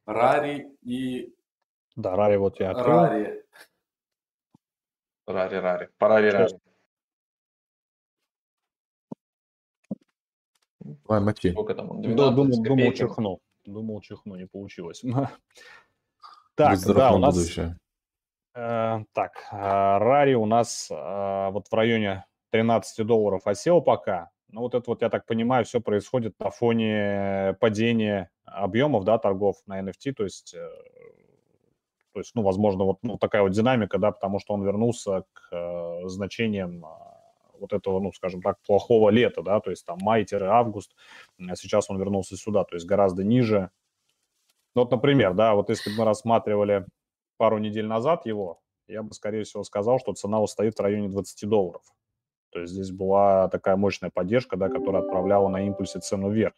Рари 0.06 0.67
и... 0.84 1.34
Да, 1.96 2.15
Рари 2.15 2.38
вот 2.38 2.60
я 2.60 2.72
открыл. 2.72 2.98
Рари. 2.98 3.43
Рари, 5.26 5.56
Рари. 5.56 5.89
Парари, 5.98 6.30
Рари. 6.30 6.60
Давай, 10.80 11.22
мочи. 11.22 11.52
Сколько 11.52 11.76
там? 11.76 12.02
12 12.02 12.15
думал, 12.15 12.63
думал, 12.63 12.93
чихну. 12.93 13.39
Думал, 13.65 14.02
чихну, 14.02 14.36
не 14.36 14.48
получилось. 14.48 15.04
Так, 16.56 16.80
да, 16.88 17.12
у 17.12 17.20
нас... 17.20 17.56
Э, 18.56 19.04
так, 19.13 19.32
э, 19.52 19.98
Рари 20.00 20.34
у 20.34 20.48
нас 20.48 20.89
э, 20.89 21.50
вот 21.52 21.67
в 21.67 21.74
районе 21.76 22.26
13 22.52 23.06
долларов 23.06 23.46
осел 23.46 23.82
пока. 23.82 24.30
Ну, 24.50 24.62
вот 24.62 24.76
это 24.76 24.90
вот, 24.90 25.02
я 25.02 25.10
так 25.10 25.26
понимаю, 25.26 25.66
все 25.66 25.82
происходит 25.82 26.40
на 26.40 26.50
фоне 26.50 27.58
падения 27.60 28.32
объемов, 28.46 29.04
да, 29.04 29.18
торгов 29.18 29.58
на 29.66 29.82
NFT, 29.82 30.14
то 30.14 30.24
есть, 30.24 30.54
э, 30.54 30.70
то 32.14 32.20
есть, 32.20 32.34
ну, 32.34 32.44
возможно, 32.44 32.86
вот 32.86 33.00
ну, 33.02 33.18
такая 33.18 33.42
вот 33.42 33.52
динамика, 33.52 33.98
да, 33.98 34.12
потому 34.12 34.40
что 34.40 34.54
он 34.54 34.64
вернулся 34.64 35.26
к 35.34 35.50
э, 35.52 36.08
значениям 36.08 36.86
а, 36.86 37.18
вот 37.60 37.74
этого, 37.74 38.00
ну, 38.00 38.14
скажем 38.14 38.42
так, 38.42 38.58
плохого 38.66 39.10
лета, 39.10 39.42
да, 39.42 39.60
то 39.60 39.70
есть 39.70 39.86
там 39.86 39.98
май-август, 40.02 40.96
а 41.50 41.56
сейчас 41.56 41.90
он 41.90 42.00
вернулся 42.00 42.38
сюда, 42.38 42.64
то 42.64 42.76
есть 42.76 42.86
гораздо 42.86 43.26
ниже. 43.26 43.70
Ну, 44.76 44.84
вот, 44.84 44.92
например, 44.92 45.34
да, 45.34 45.56
вот 45.56 45.70
если 45.70 45.90
бы 45.90 45.98
мы 45.98 46.06
рассматривали 46.06 46.86
пару 47.36 47.58
недель 47.58 47.86
назад 47.86 48.26
его, 48.26 48.62
я 48.88 49.04
бы, 49.04 49.14
скорее 49.14 49.44
всего, 49.44 49.64
сказал, 49.64 50.00
что 50.00 50.14
цена 50.14 50.42
устоит 50.42 50.78
в 50.78 50.82
районе 50.82 51.10
20 51.10 51.50
долларов. 51.50 51.82
То 52.50 52.60
есть 52.60 52.74
здесь 52.74 52.92
была 52.92 53.50
такая 53.50 53.76
мощная 53.76 54.10
поддержка, 54.10 54.58
да, 54.58 54.70
которая 54.70 55.04
отправляла 55.04 55.50
на 55.50 55.66
импульсе 55.66 56.00
цену 56.00 56.30
вверх. 56.30 56.54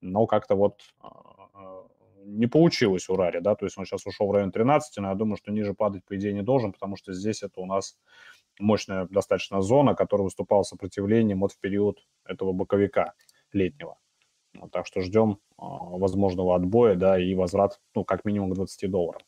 Но 0.00 0.26
как-то 0.26 0.54
вот 0.54 0.80
а, 1.00 1.08
а, 1.54 1.86
не 2.24 2.46
получилось 2.46 3.08
у 3.08 3.16
Рари, 3.16 3.40
да, 3.40 3.54
то 3.54 3.66
есть 3.66 3.76
он 3.78 3.84
сейчас 3.84 4.06
ушел 4.06 4.28
в 4.28 4.32
район 4.32 4.52
13, 4.52 4.98
но 4.98 5.08
я 5.08 5.14
думаю, 5.14 5.36
что 5.36 5.50
ниже 5.50 5.74
падать, 5.74 6.04
по 6.04 6.16
идее, 6.16 6.32
не 6.32 6.42
должен, 6.42 6.72
потому 6.72 6.96
что 6.96 7.12
здесь 7.12 7.42
это 7.42 7.60
у 7.60 7.66
нас 7.66 7.98
мощная 8.60 9.06
достаточно 9.10 9.60
зона, 9.60 9.94
которая 9.94 10.24
выступала 10.24 10.62
сопротивлением 10.62 11.40
вот 11.40 11.52
в 11.52 11.58
период 11.58 12.06
этого 12.24 12.52
боковика 12.52 13.14
летнего. 13.52 13.98
Так 14.72 14.86
что 14.86 15.00
ждем 15.00 15.38
а, 15.56 15.66
возможного 15.66 16.54
отбоя, 16.54 16.94
да, 16.94 17.18
и 17.20 17.34
возврат, 17.34 17.80
ну, 17.94 18.04
как 18.04 18.24
минимум 18.24 18.50
к 18.50 18.54
20 18.54 18.90
долларов. 18.90 19.22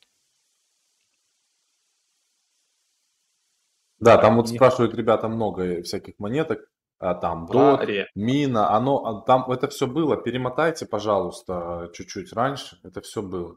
Да, 4.00 4.16
там 4.18 4.36
вот 4.36 4.48
спрашивают 4.48 4.94
ребята 4.94 5.28
много 5.28 5.82
всяких 5.82 6.18
монеток, 6.18 6.70
а, 6.98 7.14
там 7.14 7.46
дот, 7.46 7.86
мина, 8.14 8.74
оно, 8.74 9.04
а, 9.04 9.22
там 9.22 9.50
это 9.50 9.68
все 9.68 9.86
было, 9.86 10.16
перемотайте, 10.16 10.86
пожалуйста, 10.86 11.90
чуть-чуть 11.94 12.32
раньше, 12.32 12.78
это 12.82 13.00
все 13.02 13.22
было. 13.22 13.56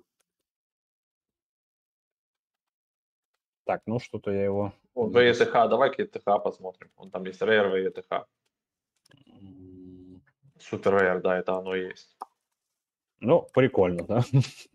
Так, 3.65 3.82
ну 3.86 3.99
что-то 3.99 4.32
я 4.32 4.43
его... 4.43 4.73
ВЕТХ, 4.95 5.51
давай-ка 5.69 6.03
ETH 6.03 6.39
посмотрим. 6.43 6.91
Он 6.97 7.10
там 7.10 7.23
есть 7.25 7.41
Rare 7.41 7.71
ВЕТХ. 7.71 8.27
Супер 10.60 10.93
Rare, 10.93 11.21
да, 11.21 11.38
это 11.38 11.56
оно 11.56 11.75
и 11.75 11.86
есть. 11.86 12.17
Ну, 13.19 13.47
прикольно, 13.53 14.03
да? 14.06 14.21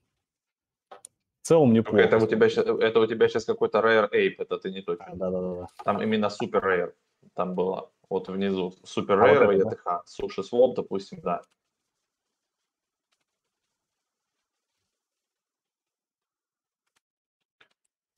Целом 1.49 1.73
неплохо. 1.73 2.03
Это 2.03 2.19
у 2.19 2.27
тебя 2.27 2.51
сейчас, 2.51 2.67
это 2.67 3.01
у 3.01 3.07
тебя 3.07 3.27
сейчас 3.27 3.47
какой-то 3.47 3.79
Rare 3.79 4.11
Ape, 4.13 4.35
это 4.37 4.59
ты 4.59 4.71
не 4.71 4.83
точно. 4.83 5.07
Да, 5.15 5.31
да, 5.31 5.41
да. 5.41 5.67
Там 5.83 6.03
именно 6.03 6.29
Супер 6.29 6.63
Rare. 6.63 6.93
Там 7.33 7.55
было 7.55 7.91
вот 8.11 8.29
внизу 8.29 8.75
Супер 8.85 9.19
Rare, 9.19 9.45
а 9.45 9.47
вот 9.47 9.55
ETH, 9.55 9.79
да? 9.83 10.03
Суши 10.05 10.43
Swap, 10.43 10.75
допустим, 10.75 11.23
да. 11.23 11.41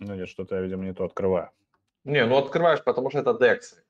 Ну 0.01 0.17
нет, 0.17 0.29
что-то 0.29 0.57
я, 0.57 0.63
видимо, 0.63 0.85
не 0.85 0.93
то 0.93 1.05
открываю. 1.05 1.51
Не, 2.03 2.27
ну 2.27 2.37
открываешь, 2.37 2.83
потому 2.83 3.11
что 3.11 3.21
это 3.21 3.39
дексы. 3.39 3.85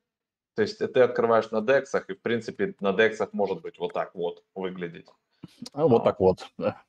То 0.53 0.61
есть 0.61 0.77
ты 0.77 0.99
открываешь 0.99 1.49
на 1.49 1.61
дексах, 1.61 2.07
и 2.11 2.13
в 2.13 2.21
принципе 2.21 2.75
на 2.79 2.93
дексах 2.93 3.33
может 3.33 3.63
быть 3.63 3.79
вот 3.79 3.93
так 3.93 4.13
вот 4.13 4.43
выглядеть. 4.53 5.07
А 5.73 5.87
вот 5.87 6.03
а. 6.03 6.05
так 6.05 6.19
вот, 6.19 6.47
да. 6.59 6.83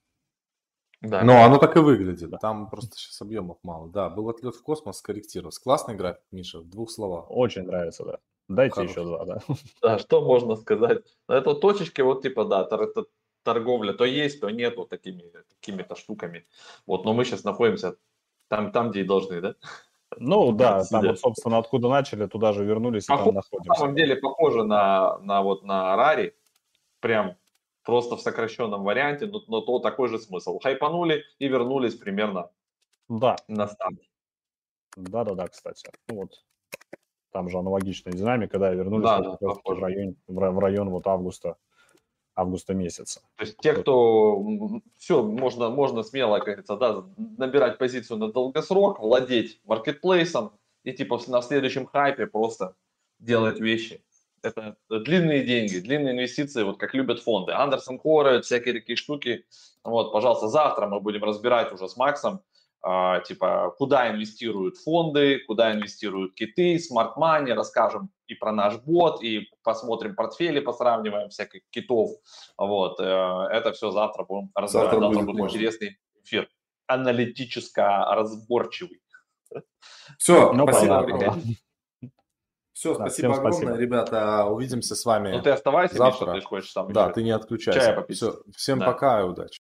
Да. 1.02 1.22
Но 1.24 1.42
оно 1.42 1.58
так 1.58 1.76
и 1.76 1.80
выглядит. 1.80 2.32
Там 2.40 2.70
просто 2.70 2.96
сейчас 2.96 3.20
объемов 3.20 3.58
мало. 3.62 3.88
Да, 3.88 4.08
был 4.08 4.28
отлет 4.28 4.54
в 4.54 4.62
космос, 4.62 4.98
скорректировался. 4.98 5.60
Классный 5.60 5.96
график, 5.96 6.22
Миша, 6.30 6.60
в 6.60 6.68
двух 6.68 6.90
словах. 6.90 7.26
Очень 7.28 7.64
нравится, 7.64 8.04
да. 8.04 8.18
Дайте 8.48 8.74
Хорош. 8.74 8.90
еще 8.90 9.04
два, 9.04 9.24
да. 9.24 9.40
Да, 9.80 9.98
что 9.98 10.22
можно 10.22 10.56
сказать? 10.56 11.02
Это 11.28 11.54
точечки, 11.54 12.00
вот 12.02 12.22
типа, 12.22 12.44
да, 12.44 12.62
это 12.62 13.06
торговля, 13.42 13.92
то 13.92 14.04
есть, 14.04 14.40
то 14.40 14.50
нету 14.50 14.84
такими, 14.84 15.24
такими-то 15.48 15.96
штуками. 15.96 16.46
Вот, 16.86 17.04
но 17.04 17.12
мы 17.12 17.24
сейчас 17.24 17.44
находимся 17.44 17.96
там, 18.48 18.70
там, 18.70 18.90
где 18.90 19.00
и 19.00 19.04
должны, 19.04 19.40
да? 19.40 19.54
Ну 20.18 20.52
да, 20.52 20.84
там 20.84 21.06
вот, 21.06 21.18
собственно, 21.18 21.58
откуда 21.58 21.88
начали, 21.88 22.26
туда 22.26 22.52
же 22.52 22.64
вернулись 22.64 23.04
и 23.04 23.06
там 23.06 23.34
находимся. 23.34 23.68
На 23.68 23.74
самом 23.74 23.96
деле 23.96 24.16
похоже 24.16 24.62
на, 24.64 25.18
на 25.18 25.42
вот 25.42 25.62
на 25.64 25.96
Рари, 25.96 26.36
прям 27.00 27.36
просто 27.83 28.16
в 28.16 28.21
сокращенном 28.21 28.85
варианте, 28.85 29.27
но, 29.27 29.42
но 29.49 29.61
то 29.61 29.79
такой 29.79 30.09
же 30.09 30.18
смысл. 30.18 30.59
Хайпанули 30.59 31.25
и 31.38 31.49
вернулись 31.49 31.95
примерно 31.95 32.51
да. 33.09 33.37
на 33.49 33.68
старт. 33.68 33.99
Да-да-да, 34.97 35.49
кстати. 35.49 35.90
Ну, 36.09 36.23
вот 36.23 36.45
там 37.33 37.49
же 37.49 37.59
аналогичная 37.59 38.12
динамика, 38.12 38.59
да, 38.59 38.73
вернулись 38.73 39.05
да, 39.05 39.21
да, 39.21 39.37
в, 39.40 39.81
район, 39.81 40.16
в, 40.27 40.59
район 40.59 40.90
вот 40.90 41.07
августа 41.07 41.57
августа 42.35 42.73
месяца. 42.73 43.21
То 43.37 43.45
есть 43.45 43.59
те, 43.59 43.75
кто 43.75 44.42
все, 44.99 45.23
можно, 45.23 45.68
можно 45.68 46.03
смело, 46.03 46.37
как 46.38 46.47
говорится, 46.47 46.77
да, 46.77 47.05
набирать 47.16 47.77
позицию 47.79 48.18
на 48.18 48.33
долгосрок, 48.33 49.01
владеть 49.01 49.61
маркетплейсом 49.64 50.53
и 50.83 50.92
типа 50.92 51.21
на 51.27 51.42
следующем 51.42 51.87
хайпе 51.87 52.27
просто 52.27 52.75
делать 53.18 53.61
вещи. 53.61 54.03
Это 54.42 54.76
длинные 54.88 55.44
деньги, 55.44 55.78
длинные 55.78 56.14
инвестиции, 56.14 56.62
вот 56.62 56.78
как 56.78 56.94
любят 56.94 57.20
фонды. 57.20 57.52
Andreessen 57.52 57.98
Horowitz, 57.98 58.44
всякие 58.44 58.74
такие 58.74 58.96
штуки. 58.96 59.46
Вот, 59.85 60.12
пожалуйста, 60.12 60.48
завтра 60.48 60.87
мы 60.87 61.00
будем 61.00 61.22
разбирать 61.24 61.72
уже 61.72 61.88
с 61.88 61.96
Максом, 61.96 62.42
а, 62.85 63.20
типа, 63.20 63.74
куда 63.78 64.11
инвестируют 64.11 64.76
фонды, 64.76 65.38
куда 65.46 65.72
инвестируют 65.72 66.35
киты, 66.35 66.81
smart 66.81 67.16
money, 67.16 67.55
расскажем 67.55 68.11
и 68.26 68.35
про 68.35 68.50
наш 68.50 68.76
бот, 68.78 69.22
и 69.22 69.48
посмотрим 69.62 70.16
портфели, 70.16 70.59
посравниваем 70.59 71.28
всяких 71.28 71.62
китов. 71.70 72.11
Вот, 72.59 72.98
э, 72.98 73.05
это 73.05 73.72
все 73.72 73.92
завтра 73.92 74.24
будем 74.24 74.50
разбирать. 74.55 74.90
Завтра, 74.90 75.00
завтра 75.00 75.24
будет, 75.26 75.37
будет 75.37 75.50
интересный 75.50 75.98
эфир, 76.24 76.48
аналитическо 76.88 78.05
разборчивый. 78.11 79.00
Все, 80.18 80.52
ну, 80.52 80.66
спасибо. 80.66 81.02
Понятно. 81.02 81.42
Все, 82.83 82.99
да, 82.99 83.07
спасибо 83.07 83.35
огромное, 83.35 83.53
спасибо. 83.53 83.77
ребята. 83.77 84.45
Увидимся 84.47 84.97
с 84.97 85.05
вами. 85.05 85.31
Ну 85.31 85.40
ты 85.40 85.51
оставайся, 85.51 85.95
завтра. 85.95 86.33
Миша, 86.33 86.40
ты 86.40 86.47
хочешь 86.49 86.73
там. 86.73 86.92
Да, 86.92 87.11
ты 87.11 87.23
не 87.23 87.31
отключайся. 87.31 87.79
Чая 87.79 87.95
попить. 87.95 88.16
Все, 88.16 88.40
всем 88.57 88.81
да. 88.81 88.87
пока 88.87 89.21
и 89.21 89.23
удачи. 89.23 89.51